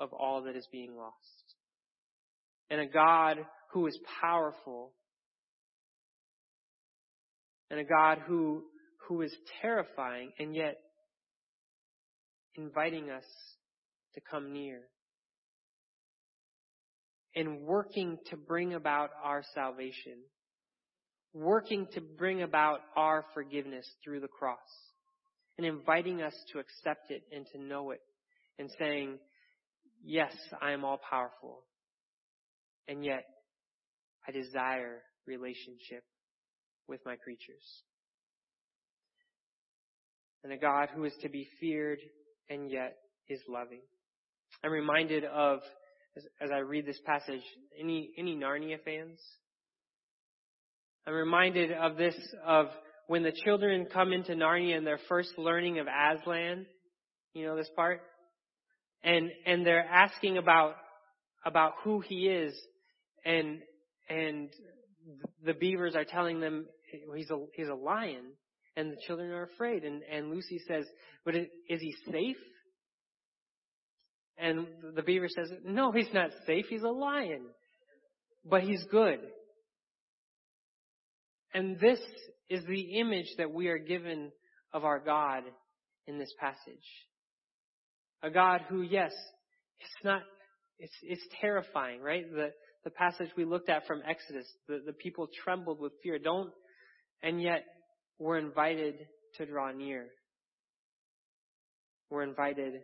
of 0.00 0.14
all 0.14 0.44
that 0.44 0.56
is 0.56 0.66
being 0.72 0.96
lost. 0.96 1.14
And 2.70 2.80
a 2.80 2.86
God 2.86 3.36
who 3.72 3.86
is 3.86 3.98
powerful. 4.22 4.92
And 7.70 7.78
a 7.78 7.84
God 7.84 8.18
who, 8.26 8.64
who 9.08 9.22
is 9.22 9.34
terrifying 9.62 10.32
and 10.38 10.54
yet 10.54 10.76
inviting 12.56 13.10
us 13.10 13.24
to 14.14 14.20
come 14.28 14.52
near. 14.52 14.80
And 17.34 17.60
working 17.60 18.18
to 18.30 18.36
bring 18.36 18.74
about 18.74 19.10
our 19.22 19.42
salvation. 19.54 20.18
Working 21.32 21.86
to 21.94 22.00
bring 22.00 22.42
about 22.42 22.80
our 22.96 23.24
forgiveness 23.34 23.86
through 24.04 24.20
the 24.20 24.28
cross. 24.28 24.58
And 25.56 25.66
inviting 25.66 26.22
us 26.22 26.34
to 26.52 26.58
accept 26.58 27.10
it 27.10 27.22
and 27.32 27.46
to 27.52 27.62
know 27.62 27.92
it. 27.92 28.00
And 28.58 28.68
saying, 28.78 29.18
yes, 30.02 30.34
I 30.60 30.72
am 30.72 30.84
all 30.84 31.00
powerful. 31.08 31.62
And 32.88 33.04
yet, 33.04 33.24
I 34.26 34.32
desire 34.32 35.02
relationship 35.26 36.02
with 36.90 37.00
my 37.06 37.16
creatures. 37.16 37.64
And 40.42 40.52
a 40.52 40.56
God 40.58 40.88
who 40.94 41.04
is 41.04 41.12
to 41.22 41.28
be 41.28 41.48
feared 41.60 42.00
and 42.50 42.70
yet 42.70 42.96
is 43.28 43.40
loving. 43.48 43.80
I'm 44.64 44.72
reminded 44.72 45.24
of, 45.24 45.60
as, 46.16 46.24
as 46.40 46.50
I 46.52 46.58
read 46.58 46.84
this 46.84 47.00
passage, 47.06 47.42
any, 47.78 48.10
any 48.18 48.34
Narnia 48.34 48.82
fans? 48.84 49.20
I'm 51.06 51.14
reminded 51.14 51.72
of 51.72 51.96
this, 51.96 52.16
of 52.44 52.66
when 53.06 53.22
the 53.22 53.32
children 53.44 53.86
come 53.92 54.12
into 54.12 54.32
Narnia 54.32 54.76
and 54.76 54.86
their 54.86 55.00
first 55.08 55.30
learning 55.38 55.78
of 55.78 55.86
Aslan. 55.86 56.66
You 57.34 57.46
know 57.46 57.56
this 57.56 57.70
part? 57.76 58.00
And, 59.02 59.30
and 59.46 59.64
they're 59.64 59.86
asking 59.86 60.36
about, 60.38 60.74
about 61.44 61.74
who 61.84 62.00
he 62.00 62.26
is. 62.26 62.54
And, 63.24 63.60
and 64.08 64.50
the 65.44 65.54
beavers 65.54 65.94
are 65.94 66.04
telling 66.04 66.40
them 66.40 66.66
he's 67.16 67.30
a, 67.30 67.36
he's 67.54 67.68
a 67.68 67.74
lion. 67.74 68.32
And 68.76 68.92
the 68.92 69.00
children 69.06 69.30
are 69.30 69.44
afraid. 69.44 69.84
And, 69.84 70.02
and 70.10 70.30
Lucy 70.30 70.60
says, 70.66 70.84
but 71.24 71.34
is 71.34 71.48
he 71.68 71.94
safe? 72.10 72.36
And 74.38 74.66
the 74.94 75.02
beaver 75.02 75.28
says, 75.28 75.50
no, 75.64 75.92
he's 75.92 76.12
not 76.14 76.30
safe. 76.46 76.66
He's 76.70 76.82
a 76.82 76.88
lion. 76.88 77.42
But 78.44 78.62
he's 78.62 78.82
good. 78.90 79.18
And 81.52 81.78
this 81.80 81.98
is 82.48 82.64
the 82.64 82.98
image 83.00 83.26
that 83.38 83.52
we 83.52 83.68
are 83.68 83.78
given 83.78 84.30
of 84.72 84.84
our 84.84 85.00
God 85.00 85.42
in 86.06 86.18
this 86.18 86.32
passage. 86.40 86.86
A 88.22 88.30
God 88.30 88.62
who, 88.68 88.82
yes, 88.82 89.12
it's 89.80 90.04
not, 90.04 90.22
it's, 90.78 90.96
it's 91.02 91.26
terrifying, 91.40 92.00
right? 92.00 92.24
The, 92.30 92.50
the 92.84 92.90
passage 92.90 93.28
we 93.36 93.44
looked 93.44 93.68
at 93.68 93.86
from 93.86 94.00
Exodus, 94.08 94.46
the, 94.68 94.80
the 94.86 94.92
people 94.92 95.28
trembled 95.44 95.80
with 95.80 95.92
fear. 96.02 96.18
Don't, 96.18 96.50
and 97.22 97.40
yet 97.40 97.64
we're 98.18 98.38
invited 98.38 98.94
to 99.36 99.46
draw 99.46 99.72
near. 99.72 100.06
We're 102.10 102.24
invited 102.24 102.74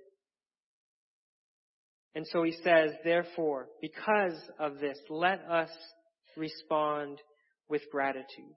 and 2.17 2.27
so 2.33 2.43
he 2.43 2.53
says, 2.65 2.93
therefore, 3.05 3.67
because 3.83 4.41
of 4.59 4.79
this, 4.81 4.97
let 5.11 5.43
us 5.51 5.69
respond 6.35 7.19
with 7.69 7.83
gratitude. 7.93 8.55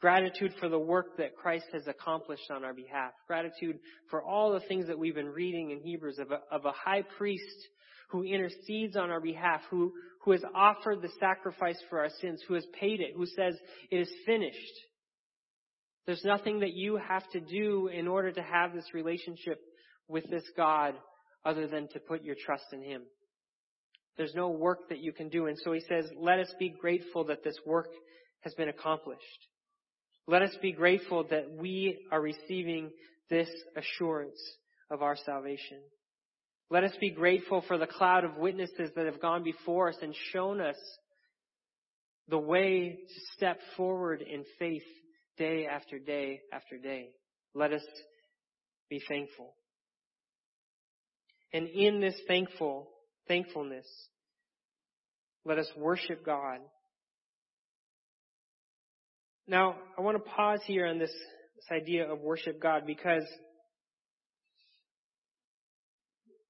Gratitude 0.00 0.54
for 0.58 0.70
the 0.70 0.78
work 0.78 1.18
that 1.18 1.36
Christ 1.36 1.66
has 1.74 1.86
accomplished 1.86 2.50
on 2.50 2.64
our 2.64 2.72
behalf. 2.72 3.12
Gratitude 3.26 3.78
for 4.08 4.22
all 4.22 4.54
the 4.54 4.66
things 4.68 4.86
that 4.86 4.98
we've 4.98 5.14
been 5.14 5.28
reading 5.28 5.70
in 5.70 5.80
Hebrews 5.80 6.18
of 6.18 6.30
a, 6.30 6.40
of 6.50 6.64
a 6.64 6.72
high 6.72 7.02
priest 7.18 7.44
who 8.08 8.22
intercedes 8.22 8.96
on 8.96 9.10
our 9.10 9.20
behalf, 9.20 9.60
who, 9.70 9.92
who 10.22 10.32
has 10.32 10.42
offered 10.54 11.02
the 11.02 11.12
sacrifice 11.20 11.78
for 11.90 12.00
our 12.00 12.10
sins, 12.22 12.42
who 12.48 12.54
has 12.54 12.64
paid 12.80 13.00
it, 13.00 13.12
who 13.14 13.26
says 13.26 13.54
it 13.90 13.96
is 13.98 14.10
finished. 14.24 14.56
There's 16.06 16.24
nothing 16.24 16.60
that 16.60 16.74
you 16.74 16.96
have 16.96 17.28
to 17.30 17.40
do 17.40 17.88
in 17.88 18.06
order 18.06 18.30
to 18.32 18.42
have 18.42 18.74
this 18.74 18.92
relationship 18.92 19.60
with 20.08 20.28
this 20.30 20.44
God 20.56 20.94
other 21.44 21.66
than 21.66 21.88
to 21.88 22.00
put 22.00 22.22
your 22.22 22.36
trust 22.44 22.64
in 22.72 22.82
Him. 22.82 23.02
There's 24.16 24.34
no 24.34 24.50
work 24.50 24.88
that 24.90 25.00
you 25.00 25.12
can 25.12 25.28
do. 25.28 25.46
And 25.46 25.58
so 25.64 25.72
he 25.72 25.80
says, 25.80 26.06
let 26.18 26.38
us 26.38 26.52
be 26.58 26.68
grateful 26.68 27.24
that 27.24 27.42
this 27.42 27.56
work 27.66 27.88
has 28.40 28.54
been 28.54 28.68
accomplished. 28.68 29.20
Let 30.26 30.42
us 30.42 30.54
be 30.62 30.72
grateful 30.72 31.24
that 31.30 31.50
we 31.50 31.98
are 32.12 32.20
receiving 32.20 32.90
this 33.28 33.48
assurance 33.76 34.40
of 34.90 35.02
our 35.02 35.16
salvation. 35.16 35.78
Let 36.70 36.84
us 36.84 36.92
be 37.00 37.10
grateful 37.10 37.64
for 37.66 37.76
the 37.76 37.86
cloud 37.86 38.24
of 38.24 38.36
witnesses 38.36 38.90
that 38.94 39.06
have 39.06 39.20
gone 39.20 39.42
before 39.42 39.88
us 39.88 39.96
and 40.00 40.14
shown 40.32 40.60
us 40.60 40.76
the 42.28 42.38
way 42.38 42.98
to 43.06 43.20
step 43.36 43.58
forward 43.76 44.22
in 44.22 44.44
faith 44.58 44.82
day 45.36 45.66
after 45.66 45.98
day 45.98 46.40
after 46.52 46.78
day. 46.78 47.10
Let 47.54 47.72
us 47.72 47.82
be 48.90 49.00
thankful. 49.08 49.54
And 51.52 51.68
in 51.68 52.00
this 52.00 52.16
thankful, 52.26 52.88
thankfulness, 53.28 53.86
let 55.44 55.58
us 55.58 55.70
worship 55.76 56.24
God. 56.24 56.58
Now, 59.46 59.76
I 59.96 60.00
want 60.00 60.16
to 60.16 60.30
pause 60.30 60.60
here 60.66 60.86
on 60.86 60.98
this, 60.98 61.12
this 61.56 61.82
idea 61.82 62.10
of 62.10 62.20
worship 62.20 62.60
God 62.60 62.84
because 62.86 63.24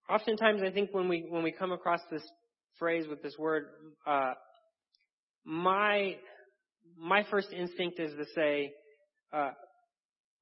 oftentimes 0.09 0.63
I 0.65 0.71
think 0.71 0.91
when 0.93 1.09
we 1.09 1.27
when 1.29 1.43
we 1.43 1.51
come 1.53 1.73
across 1.73 2.01
this 2.11 2.23
phrase 2.79 3.07
with 3.09 3.23
this 3.23 3.37
word, 3.39 3.67
uh, 4.07 4.35
my 5.45 6.17
my 6.99 7.25
first 7.31 7.49
instinct 7.53 8.01
is 8.01 8.13
to 8.13 8.25
say, 8.35 8.73
uh, 9.33 9.51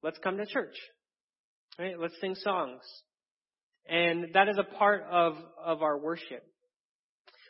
"Let's 0.01 0.17
come 0.19 0.37
to 0.37 0.45
church, 0.45 0.75
right? 1.79 1.99
Let's 1.99 2.19
sing 2.21 2.35
songs, 2.35 2.81
and 3.87 4.27
that 4.33 4.47
is 4.47 4.57
a 4.57 4.63
part 4.63 5.03
of, 5.09 5.35
of 5.63 5.81
our 5.81 5.97
worship. 5.97 6.43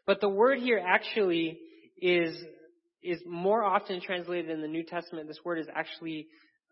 But 0.05 0.19
the 0.19 0.29
word 0.29 0.59
here 0.59 0.81
actually 0.83 1.59
is, 2.01 2.35
is 3.01 3.21
more 3.25 3.63
often 3.63 4.01
translated 4.01 4.49
in 4.49 4.61
the 4.61 4.67
New 4.67 4.83
Testament. 4.83 5.27
This 5.27 5.39
word 5.45 5.59
is 5.59 5.67
actually 5.73 6.27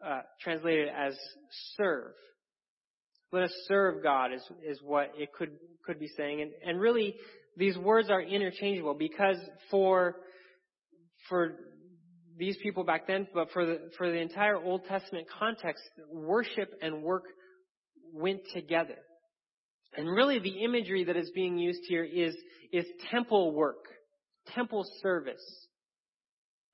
uh, 0.06 0.22
translated 0.42 0.90
as 0.90 1.18
serve. 1.78 2.14
Let 3.32 3.44
us 3.44 3.54
serve 3.68 4.04
God 4.04 4.34
is, 4.34 4.44
is 4.68 4.80
what 4.84 5.12
it 5.16 5.30
could, 5.32 5.52
could 5.86 6.00
be 6.00 6.10
saying. 6.18 6.42
And, 6.42 6.52
and 6.66 6.82
really, 6.82 7.16
these 7.56 7.78
words 7.78 8.10
are 8.10 8.22
interchangeable 8.22 8.94
because 8.94 9.38
for, 9.70 10.16
for 11.30 11.56
these 12.42 12.58
people 12.58 12.84
back 12.84 13.06
then, 13.06 13.28
but 13.36 13.52
for 13.52 13.68
the, 13.68 13.92
for 14.00 14.10
the 14.10 14.18
entire 14.18 14.58
Old 14.58 14.84
Testament 14.86 15.28
context, 15.40 15.84
worship 16.12 16.74
and 16.82 17.04
work 17.04 17.26
went 18.12 18.42
together. 18.52 18.98
And 19.96 20.10
really 20.10 20.40
the 20.40 20.64
imagery 20.64 21.04
that 21.04 21.16
is 21.16 21.30
being 21.36 21.60
used 21.60 21.82
here 21.88 22.04
is, 22.04 22.36
is 22.74 22.86
temple 23.12 23.54
work, 23.54 23.86
temple 24.56 24.84
service. 25.04 25.44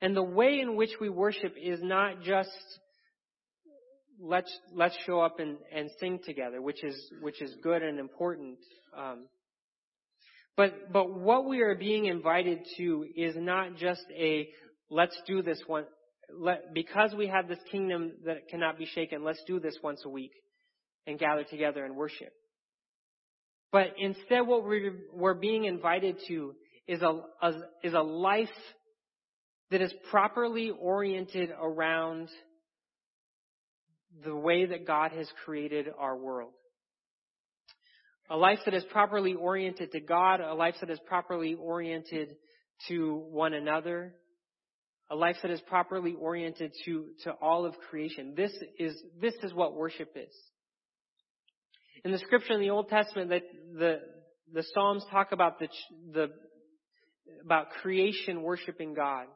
And 0.02 0.16
the 0.16 0.24
way 0.24 0.62
in 0.62 0.78
which 0.78 0.92
we 1.02 1.10
worship 1.10 1.54
is 1.62 1.80
not 1.84 2.22
just 2.22 2.50
let's 4.22 4.52
let's 4.74 4.96
show 5.06 5.20
up 5.20 5.40
and, 5.40 5.58
and 5.76 5.90
sing 6.00 6.20
together, 6.26 6.62
which 6.62 6.82
is 6.82 6.96
which 7.22 7.42
is 7.42 7.54
good 7.62 7.84
and 7.84 8.00
important. 8.00 8.58
Um, 8.98 9.26
but 10.56 10.94
but 10.94 11.12
what 11.12 11.46
we 11.46 11.62
are 11.62 11.76
being 11.76 12.06
invited 12.06 12.60
to 12.78 13.06
is 13.18 13.36
not 13.36 13.76
just 13.76 14.06
a 14.16 14.48
let's 14.90 15.20
do 15.28 15.42
this 15.42 15.62
one 15.68 15.86
let, 16.36 16.74
because 16.74 17.14
we 17.18 17.28
have 17.28 17.48
this 17.48 17.60
kingdom 17.72 18.14
that 18.26 18.50
cannot 18.50 18.78
be 18.78 18.86
shaken. 18.86 19.24
Let's 19.24 19.44
do 19.48 19.60
this 19.60 19.78
once 19.82 20.02
a 20.06 20.10
week 20.10 20.34
and 21.06 21.18
gather 21.18 21.44
together 21.44 21.86
and 21.86 21.96
worship. 21.96 22.34
But 23.72 23.94
instead 23.98 24.42
what 24.42 24.64
we're, 24.64 25.34
being 25.34 25.66
invited 25.66 26.18
to 26.28 26.54
is 26.88 27.02
a, 27.02 27.22
a 27.42 27.54
is 27.84 27.94
a 27.94 28.02
life 28.02 28.48
that 29.72 29.82
is 29.82 29.94
properly 30.10 30.72
oriented 30.72 31.50
around 31.62 32.30
the 34.24 34.36
way 34.36 34.66
that 34.66 34.88
God 34.88 35.12
has 35.12 35.28
created 35.44 35.88
our 35.98 36.16
world. 36.16 36.54
A 38.30 38.38
life 38.38 38.60
that 38.66 38.74
is 38.74 38.84
properly 38.86 39.34
oriented 39.34 39.92
to 39.92 40.00
God, 40.00 40.40
a 40.40 40.54
life 40.54 40.76
that 40.82 40.90
is 40.90 41.00
properly 41.06 41.56
oriented 41.56 42.36
to 42.88 43.24
one 43.30 43.54
another, 43.54 44.14
a 45.10 45.16
life 45.16 45.38
that 45.42 45.52
is 45.52 45.62
properly 45.62 46.16
oriented 46.20 46.74
to, 46.86 47.06
to 47.24 47.32
all 47.42 47.66
of 47.66 47.76
creation. 47.90 48.34
This 48.36 48.52
is, 48.78 49.02
this 49.22 49.34
is 49.44 49.54
what 49.54 49.76
worship 49.76 50.12
is. 50.16 50.34
In 52.04 52.12
the 52.12 52.20
scripture 52.20 52.54
in 52.54 52.62
the 52.62 52.70
Old 52.70 52.90
Testament, 52.90 53.30
that 53.30 53.44
the, 53.78 54.00
the 54.54 54.64
Psalms 54.74 55.04
talk 55.10 55.32
about 55.32 55.60
the, 55.60 55.68
the, 56.14 56.28
about 57.44 57.70
creation 57.82 58.44
worshiping 58.44 58.94
God. 58.94 59.28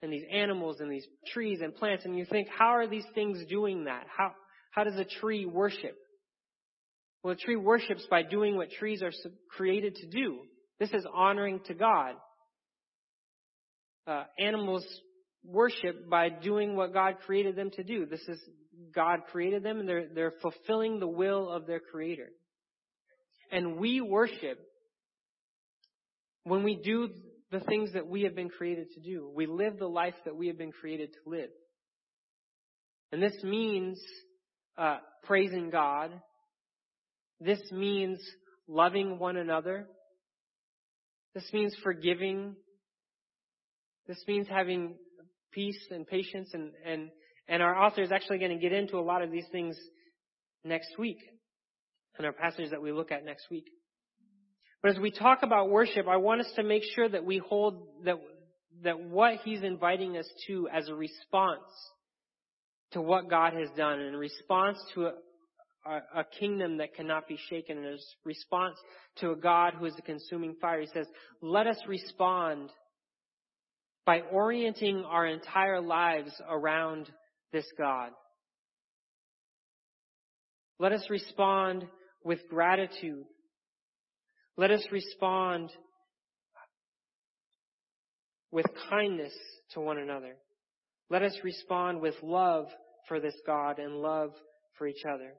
And 0.00 0.12
these 0.12 0.24
animals 0.32 0.76
and 0.78 0.90
these 0.92 1.06
trees 1.32 1.60
and 1.60 1.74
plants. 1.74 2.04
And 2.04 2.16
you 2.16 2.24
think, 2.24 2.46
how 2.56 2.76
are 2.76 2.86
these 2.86 3.06
things 3.16 3.44
doing 3.48 3.84
that? 3.84 4.06
How, 4.16 4.32
how 4.70 4.84
does 4.84 4.94
a 4.94 5.04
tree 5.04 5.44
worship? 5.44 5.96
Well, 7.22 7.32
a 7.32 7.36
tree 7.36 7.56
worships 7.56 8.06
by 8.08 8.22
doing 8.22 8.56
what 8.56 8.70
trees 8.70 9.02
are 9.02 9.10
created 9.50 9.96
to 9.96 10.06
do. 10.06 10.38
This 10.78 10.90
is 10.90 11.04
honoring 11.12 11.60
to 11.66 11.74
God 11.74 12.14
uh, 14.08 14.24
animals 14.38 14.86
worship 15.44 16.08
by 16.08 16.30
doing 16.30 16.74
what 16.74 16.92
God 16.92 17.16
created 17.26 17.56
them 17.56 17.70
to 17.72 17.84
do. 17.84 18.06
This 18.06 18.26
is 18.26 18.40
God 18.94 19.20
created 19.30 19.62
them 19.62 19.80
and 19.80 19.88
they're, 19.88 20.08
they're 20.14 20.34
fulfilling 20.42 20.98
the 20.98 21.06
will 21.06 21.48
of 21.48 21.66
their 21.66 21.80
creator. 21.80 22.28
And 23.50 23.76
we 23.76 24.00
worship 24.00 24.58
when 26.44 26.64
we 26.64 26.76
do 26.76 27.10
the 27.50 27.60
things 27.60 27.92
that 27.94 28.06
we 28.06 28.22
have 28.22 28.34
been 28.34 28.50
created 28.50 28.88
to 28.94 29.00
do. 29.00 29.30
We 29.34 29.46
live 29.46 29.78
the 29.78 29.86
life 29.86 30.14
that 30.24 30.36
we 30.36 30.48
have 30.48 30.58
been 30.58 30.72
created 30.72 31.10
to 31.12 31.30
live. 31.30 31.50
And 33.12 33.22
this 33.22 33.42
means 33.42 34.00
uh, 34.76 34.98
praising 35.24 35.70
God. 35.70 36.10
This 37.40 37.60
means 37.72 38.18
loving 38.66 39.18
one 39.18 39.36
another. 39.36 39.86
This 41.34 41.48
means 41.52 41.74
forgiving 41.82 42.56
this 44.08 44.24
means 44.26 44.48
having 44.48 44.96
peace 45.52 45.78
and 45.90 46.06
patience 46.06 46.48
and, 46.54 46.72
and, 46.84 47.10
and 47.46 47.62
our 47.62 47.76
author 47.80 48.02
is 48.02 48.10
actually 48.10 48.38
going 48.38 48.50
to 48.50 48.58
get 48.58 48.72
into 48.72 48.98
a 48.98 49.00
lot 49.00 49.22
of 49.22 49.30
these 49.30 49.46
things 49.52 49.76
next 50.64 50.98
week 50.98 51.18
in 52.18 52.24
our 52.24 52.32
passage 52.32 52.70
that 52.70 52.82
we 52.82 52.90
look 52.90 53.12
at 53.12 53.24
next 53.24 53.44
week. 53.50 53.66
But 54.82 54.92
as 54.92 54.98
we 54.98 55.10
talk 55.10 55.40
about 55.42 55.70
worship, 55.70 56.06
I 56.08 56.16
want 56.16 56.40
us 56.40 56.52
to 56.56 56.62
make 56.62 56.82
sure 56.94 57.08
that 57.08 57.24
we 57.24 57.38
hold 57.38 57.86
that, 58.04 58.16
that 58.82 59.00
what 59.00 59.40
he's 59.44 59.62
inviting 59.62 60.16
us 60.16 60.28
to 60.46 60.68
as 60.72 60.88
a 60.88 60.94
response 60.94 61.60
to 62.92 63.02
what 63.02 63.28
God 63.28 63.52
has 63.52 63.68
done, 63.76 64.00
in 64.00 64.16
response 64.16 64.78
to 64.94 65.06
a, 65.06 65.12
a, 65.86 66.20
a 66.20 66.24
kingdom 66.38 66.78
that 66.78 66.94
cannot 66.94 67.28
be 67.28 67.38
shaken, 67.50 67.78
in 67.78 67.84
a 67.84 67.96
response 68.24 68.76
to 69.16 69.32
a 69.32 69.36
God 69.36 69.74
who 69.74 69.84
is 69.84 69.94
a 69.98 70.02
consuming 70.02 70.54
fire, 70.60 70.80
he 70.80 70.88
says, 70.94 71.06
let 71.42 71.66
us 71.66 71.76
respond 71.86 72.70
by 74.08 74.22
orienting 74.32 75.04
our 75.04 75.26
entire 75.26 75.82
lives 75.82 76.32
around 76.48 77.10
this 77.52 77.66
God. 77.76 78.08
Let 80.78 80.92
us 80.92 81.04
respond 81.10 81.86
with 82.24 82.38
gratitude. 82.48 83.26
Let 84.56 84.70
us 84.70 84.82
respond 84.90 85.68
with 88.50 88.64
kindness 88.88 89.34
to 89.72 89.80
one 89.80 89.98
another. 89.98 90.36
Let 91.10 91.20
us 91.20 91.38
respond 91.44 92.00
with 92.00 92.14
love 92.22 92.64
for 93.08 93.20
this 93.20 93.36
God 93.46 93.78
and 93.78 93.96
love 93.96 94.30
for 94.78 94.86
each 94.86 95.04
other. 95.04 95.34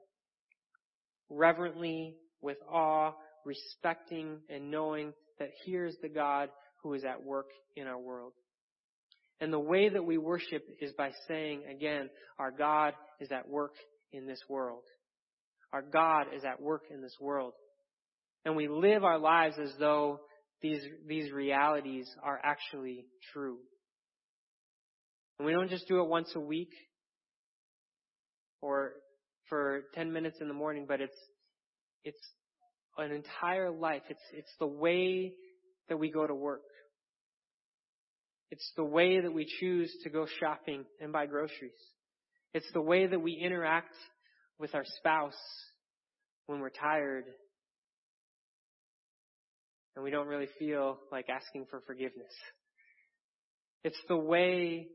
Reverently, 1.28 2.14
with 2.40 2.58
awe, 2.72 3.14
respecting 3.44 4.38
and 4.48 4.70
knowing 4.70 5.12
that 5.40 5.50
here's 5.66 5.96
the 6.02 6.08
God 6.08 6.50
who 6.84 6.94
is 6.94 7.02
at 7.02 7.24
work 7.24 7.46
in 7.74 7.88
our 7.88 7.98
world. 7.98 8.32
And 9.40 9.52
the 9.52 9.58
way 9.58 9.88
that 9.88 10.04
we 10.04 10.18
worship 10.18 10.62
is 10.80 10.92
by 10.92 11.12
saying 11.26 11.62
again, 11.70 12.10
our 12.38 12.50
God 12.50 12.94
is 13.20 13.32
at 13.32 13.48
work 13.48 13.72
in 14.12 14.26
this 14.26 14.40
world. 14.48 14.82
Our 15.72 15.82
God 15.82 16.26
is 16.34 16.44
at 16.44 16.60
work 16.60 16.82
in 16.90 17.00
this 17.00 17.16
world. 17.20 17.52
And 18.44 18.56
we 18.56 18.68
live 18.68 19.04
our 19.04 19.18
lives 19.18 19.56
as 19.62 19.72
though 19.78 20.20
these, 20.62 20.82
these 21.06 21.30
realities 21.32 22.08
are 22.22 22.38
actually 22.42 23.06
true. 23.32 23.58
And 25.38 25.46
we 25.46 25.52
don't 25.52 25.70
just 25.70 25.88
do 25.88 26.00
it 26.00 26.08
once 26.08 26.30
a 26.34 26.40
week 26.40 26.72
or 28.60 28.92
for 29.48 29.82
10 29.94 30.12
minutes 30.12 30.38
in 30.40 30.48
the 30.48 30.54
morning, 30.54 30.84
but 30.86 31.00
it's, 31.00 31.16
it's 32.04 32.18
an 32.98 33.10
entire 33.10 33.70
life. 33.70 34.02
It's, 34.08 34.20
it's 34.32 34.52
the 34.58 34.66
way 34.66 35.32
that 35.88 35.98
we 35.98 36.10
go 36.10 36.26
to 36.26 36.34
work. 36.34 36.60
It's 38.50 38.72
the 38.76 38.84
way 38.84 39.20
that 39.20 39.32
we 39.32 39.46
choose 39.60 39.92
to 40.02 40.10
go 40.10 40.26
shopping 40.40 40.84
and 41.00 41.12
buy 41.12 41.26
groceries. 41.26 41.72
It's 42.52 42.70
the 42.72 42.80
way 42.80 43.06
that 43.06 43.20
we 43.20 43.32
interact 43.32 43.94
with 44.58 44.74
our 44.74 44.84
spouse 44.98 45.38
when 46.46 46.60
we're 46.60 46.70
tired 46.70 47.24
and 49.94 50.04
we 50.04 50.10
don't 50.10 50.26
really 50.26 50.48
feel 50.58 50.98
like 51.12 51.28
asking 51.28 51.66
for 51.70 51.80
forgiveness. 51.86 52.32
It's 53.84 54.00
the 54.08 54.16
way 54.16 54.88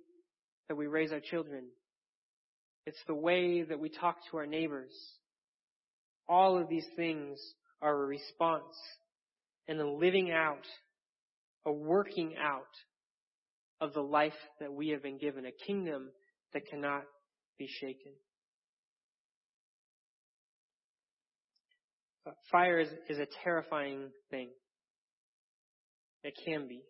that 0.68 0.76
we 0.76 0.88
raise 0.88 1.12
our 1.12 1.20
children. 1.20 1.66
It's 2.86 3.02
the 3.08 3.16
way 3.16 3.64
that 3.64 3.80
we 3.80 3.90
talk 3.90 4.18
to 4.32 4.38
our 4.38 4.46
neighbors. 4.46 4.94
All 6.28 6.60
of 6.60 6.70
these 6.70 6.86
things 6.96 7.40
are 7.82 7.94
a 7.94 8.06
response 8.06 8.76
and 9.68 9.80
a 9.80 9.88
living 9.90 10.32
out, 10.32 10.66
a 11.66 11.72
working 11.72 12.36
out 12.42 12.64
of 13.86 13.94
the 13.94 14.02
life 14.02 14.34
that 14.60 14.74
we 14.74 14.90
have 14.90 15.04
been 15.04 15.18
given, 15.18 15.46
a 15.46 15.66
kingdom 15.66 16.10
that 16.54 16.64
cannot 16.70 17.04
be 17.58 17.68
shaken. 17.68 18.12
Fire 22.52 22.80
is, 22.80 22.90
is 23.08 23.20
a 23.20 23.28
terrifying 23.44 24.10
thing. 24.32 24.50
It 26.24 26.34
can 26.44 26.68
be. 26.68 26.82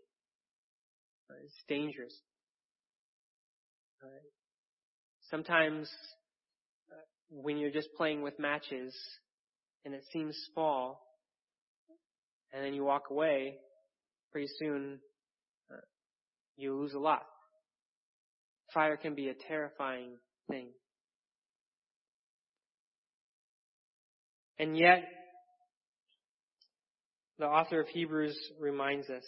It's 1.43 1.63
dangerous. 1.67 2.13
Sometimes 5.29 5.89
uh, 6.91 6.95
when 7.29 7.57
you're 7.57 7.71
just 7.71 7.89
playing 7.97 8.21
with 8.21 8.39
matches 8.39 8.95
and 9.83 9.93
it 9.93 10.03
seems 10.13 10.37
small, 10.53 11.01
and 12.53 12.63
then 12.63 12.73
you 12.73 12.85
walk 12.85 13.09
away, 13.11 13.55
pretty 14.31 14.47
soon 14.57 14.99
you 16.57 16.75
lose 16.75 16.93
a 16.93 16.99
lot. 16.99 17.23
Fire 18.73 18.97
can 18.97 19.15
be 19.15 19.29
a 19.29 19.33
terrifying 19.47 20.17
thing. 20.49 20.69
And 24.57 24.77
yet, 24.77 25.03
the 27.37 27.45
author 27.45 27.81
of 27.81 27.87
Hebrews 27.89 28.37
reminds 28.59 29.09
us 29.09 29.23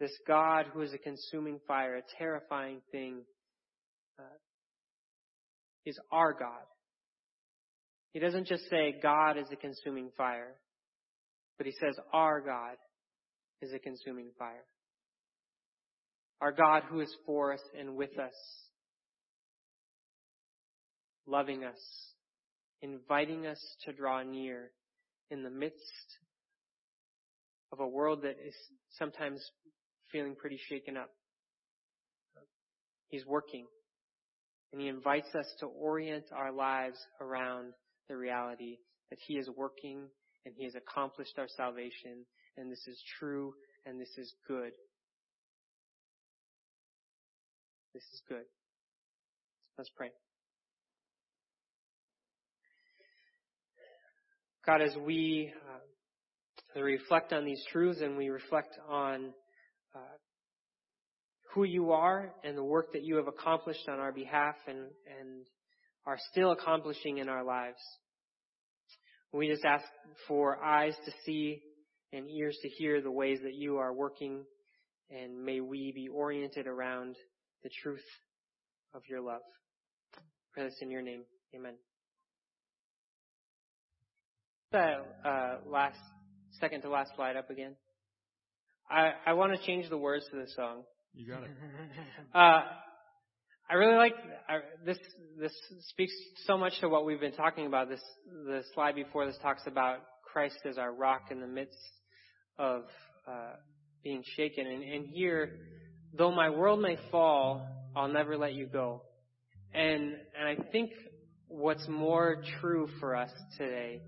this 0.00 0.12
God 0.26 0.66
who 0.72 0.80
is 0.82 0.92
a 0.92 0.98
consuming 0.98 1.60
fire, 1.66 1.96
a 1.96 2.18
terrifying 2.18 2.80
thing, 2.92 3.22
uh, 4.18 4.22
is 5.84 5.98
our 6.10 6.32
God. 6.32 6.64
He 8.12 8.20
doesn't 8.20 8.46
just 8.46 8.68
say 8.70 8.94
God 9.02 9.36
is 9.36 9.46
a 9.52 9.56
consuming 9.56 10.10
fire, 10.16 10.54
but 11.58 11.66
he 11.66 11.72
says 11.72 11.96
our 12.12 12.40
God 12.40 12.76
is 13.60 13.72
a 13.74 13.78
consuming 13.78 14.30
fire. 14.38 14.64
Our 16.40 16.52
God 16.52 16.82
who 16.88 17.00
is 17.00 17.14
for 17.24 17.52
us 17.52 17.60
and 17.78 17.96
with 17.96 18.18
us, 18.18 18.34
loving 21.26 21.64
us, 21.64 21.80
inviting 22.82 23.46
us 23.46 23.58
to 23.84 23.92
draw 23.92 24.22
near 24.22 24.70
in 25.30 25.42
the 25.42 25.50
midst 25.50 26.18
of 27.72 27.80
a 27.80 27.86
world 27.86 28.22
that 28.22 28.36
is 28.46 28.54
sometimes 28.98 29.40
feeling 30.12 30.34
pretty 30.34 30.58
shaken 30.68 30.96
up. 30.96 31.10
He's 33.08 33.24
working 33.26 33.66
and 34.72 34.80
he 34.80 34.88
invites 34.88 35.34
us 35.34 35.46
to 35.60 35.66
orient 35.66 36.26
our 36.34 36.52
lives 36.52 36.98
around 37.20 37.72
the 38.08 38.16
reality 38.16 38.76
that 39.10 39.18
he 39.26 39.34
is 39.34 39.48
working 39.56 40.02
and 40.44 40.54
he 40.56 40.64
has 40.64 40.74
accomplished 40.74 41.38
our 41.38 41.48
salvation 41.56 42.26
and 42.56 42.70
this 42.70 42.86
is 42.86 43.00
true 43.18 43.54
and 43.84 44.00
this 44.00 44.18
is 44.18 44.34
good 44.46 44.72
This 47.96 48.04
is 48.12 48.20
good. 48.28 48.44
Let's 49.78 49.88
pray. 49.96 50.10
God, 54.66 54.82
as 54.82 54.94
we 55.02 55.50
uh, 56.76 56.82
reflect 56.82 57.32
on 57.32 57.46
these 57.46 57.64
truths 57.72 58.02
and 58.02 58.18
we 58.18 58.28
reflect 58.28 58.76
on 58.86 59.32
uh, 59.94 60.18
who 61.54 61.64
you 61.64 61.92
are 61.92 62.34
and 62.44 62.54
the 62.54 62.62
work 62.62 62.92
that 62.92 63.02
you 63.02 63.16
have 63.16 63.28
accomplished 63.28 63.88
on 63.88 63.98
our 63.98 64.12
behalf 64.12 64.56
and, 64.68 64.76
and 65.18 65.46
are 66.04 66.18
still 66.32 66.50
accomplishing 66.50 67.16
in 67.16 67.30
our 67.30 67.44
lives. 67.44 67.80
We 69.32 69.48
just 69.48 69.64
ask 69.64 69.86
for 70.28 70.62
eyes 70.62 70.92
to 71.06 71.12
see 71.24 71.62
and 72.12 72.28
ears 72.28 72.58
to 72.60 72.68
hear 72.68 73.00
the 73.00 73.10
ways 73.10 73.38
that 73.42 73.54
you 73.54 73.78
are 73.78 73.94
working, 73.94 74.44
and 75.08 75.42
may 75.46 75.62
we 75.62 75.92
be 75.92 76.08
oriented 76.08 76.66
around 76.66 77.16
the 77.62 77.70
truth 77.82 78.04
of 78.94 79.02
your 79.08 79.20
love. 79.20 79.42
Pray 80.52 80.64
this 80.64 80.76
in 80.80 80.90
your 80.90 81.02
name. 81.02 81.22
Amen. 81.54 81.74
The 84.72 84.98
uh, 85.24 85.58
last, 85.66 85.98
second 86.60 86.82
to 86.82 86.90
last 86.90 87.12
slide 87.14 87.36
up 87.36 87.50
again. 87.50 87.76
I, 88.90 89.12
I 89.26 89.32
want 89.34 89.58
to 89.58 89.66
change 89.66 89.88
the 89.88 89.98
words 89.98 90.26
to 90.30 90.36
this 90.36 90.54
song. 90.54 90.82
You 91.14 91.28
got 91.32 91.44
it. 91.44 91.50
Uh, 92.34 92.60
I 93.68 93.74
really 93.74 93.96
like 93.96 94.14
I, 94.48 94.58
this. 94.84 94.98
This 95.40 95.52
speaks 95.88 96.12
so 96.44 96.56
much 96.56 96.78
to 96.80 96.88
what 96.88 97.04
we've 97.04 97.20
been 97.20 97.32
talking 97.32 97.66
about. 97.66 97.88
This 97.88 98.02
the 98.46 98.62
slide 98.74 98.94
before 98.94 99.26
this 99.26 99.36
talks 99.42 99.62
about 99.66 99.98
Christ 100.30 100.58
as 100.68 100.78
our 100.78 100.92
rock 100.92 101.30
in 101.30 101.40
the 101.40 101.46
midst 101.46 101.78
of 102.58 102.82
uh, 103.26 103.54
being 104.04 104.22
shaken, 104.36 104.66
and, 104.66 104.82
and 104.82 105.06
here, 105.06 105.58
though 106.14 106.32
my 106.32 106.50
world 106.50 106.80
may 106.80 106.98
fall, 107.10 107.66
I'll 107.94 108.08
never 108.08 108.36
let 108.36 108.54
you 108.54 108.66
go. 108.66 109.02
And 109.72 110.14
and 110.38 110.48
I 110.48 110.70
think 110.70 110.90
what's 111.48 111.86
more 111.88 112.42
true 112.60 112.88
for 113.00 113.14
us 113.14 113.30
today 113.56 114.02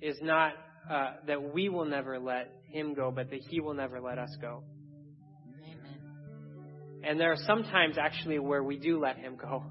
is 0.00 0.18
not 0.22 0.52
uh, 0.90 1.12
that 1.26 1.54
we 1.54 1.68
will 1.68 1.84
never 1.84 2.18
let 2.18 2.52
Him 2.66 2.94
go, 2.94 3.10
but 3.10 3.30
that 3.30 3.40
He 3.48 3.60
will 3.60 3.74
never 3.74 4.00
let 4.00 4.18
us 4.18 4.34
go. 4.40 4.62
Amen. 5.64 6.00
And 7.04 7.20
there 7.20 7.32
are 7.32 7.38
some 7.46 7.62
times 7.64 7.96
actually 7.98 8.38
where 8.38 8.62
we 8.62 8.78
do 8.78 9.00
let 9.00 9.16
him 9.16 9.36
go. 9.36 9.64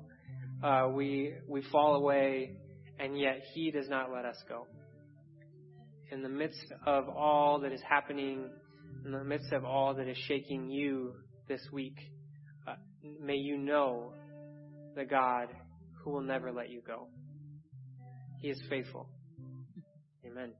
Uh, 0.63 0.89
we 0.93 1.34
we 1.47 1.63
fall 1.72 1.95
away, 1.95 2.57
and 2.99 3.19
yet 3.19 3.41
he 3.53 3.72
does 3.72 3.89
not 3.89 4.11
let 4.11 4.26
us 4.26 4.38
go. 4.47 4.67
In 6.11 6.22
the 6.22 6.30
midst 6.30 6.65
of 6.86 7.09
all 7.09 7.59
that 7.61 7.72
is 7.72 7.82
happening, 7.88 8.49
in 9.05 9.11
the 9.11 9.24
midst 9.24 9.51
of 9.53 9.65
all 9.65 9.95
that 9.95 10.07
is 10.07 10.17
shaking 10.28 10.69
you 10.69 11.13
this 11.48 11.62
week, 11.72 11.98
uh, 12.68 12.76
may 13.22 13.36
you 13.36 13.58
know 13.58 14.14
the 14.96 15.06
God 15.06 15.50
who 16.04 16.12
will 16.12 16.22
never 16.22 16.52
let 16.52 16.70
you 16.70 16.82
go. 16.86 17.08
He 18.39 18.50
is 18.50 18.62
faithful. 18.70 19.08
Amen. 20.26 20.54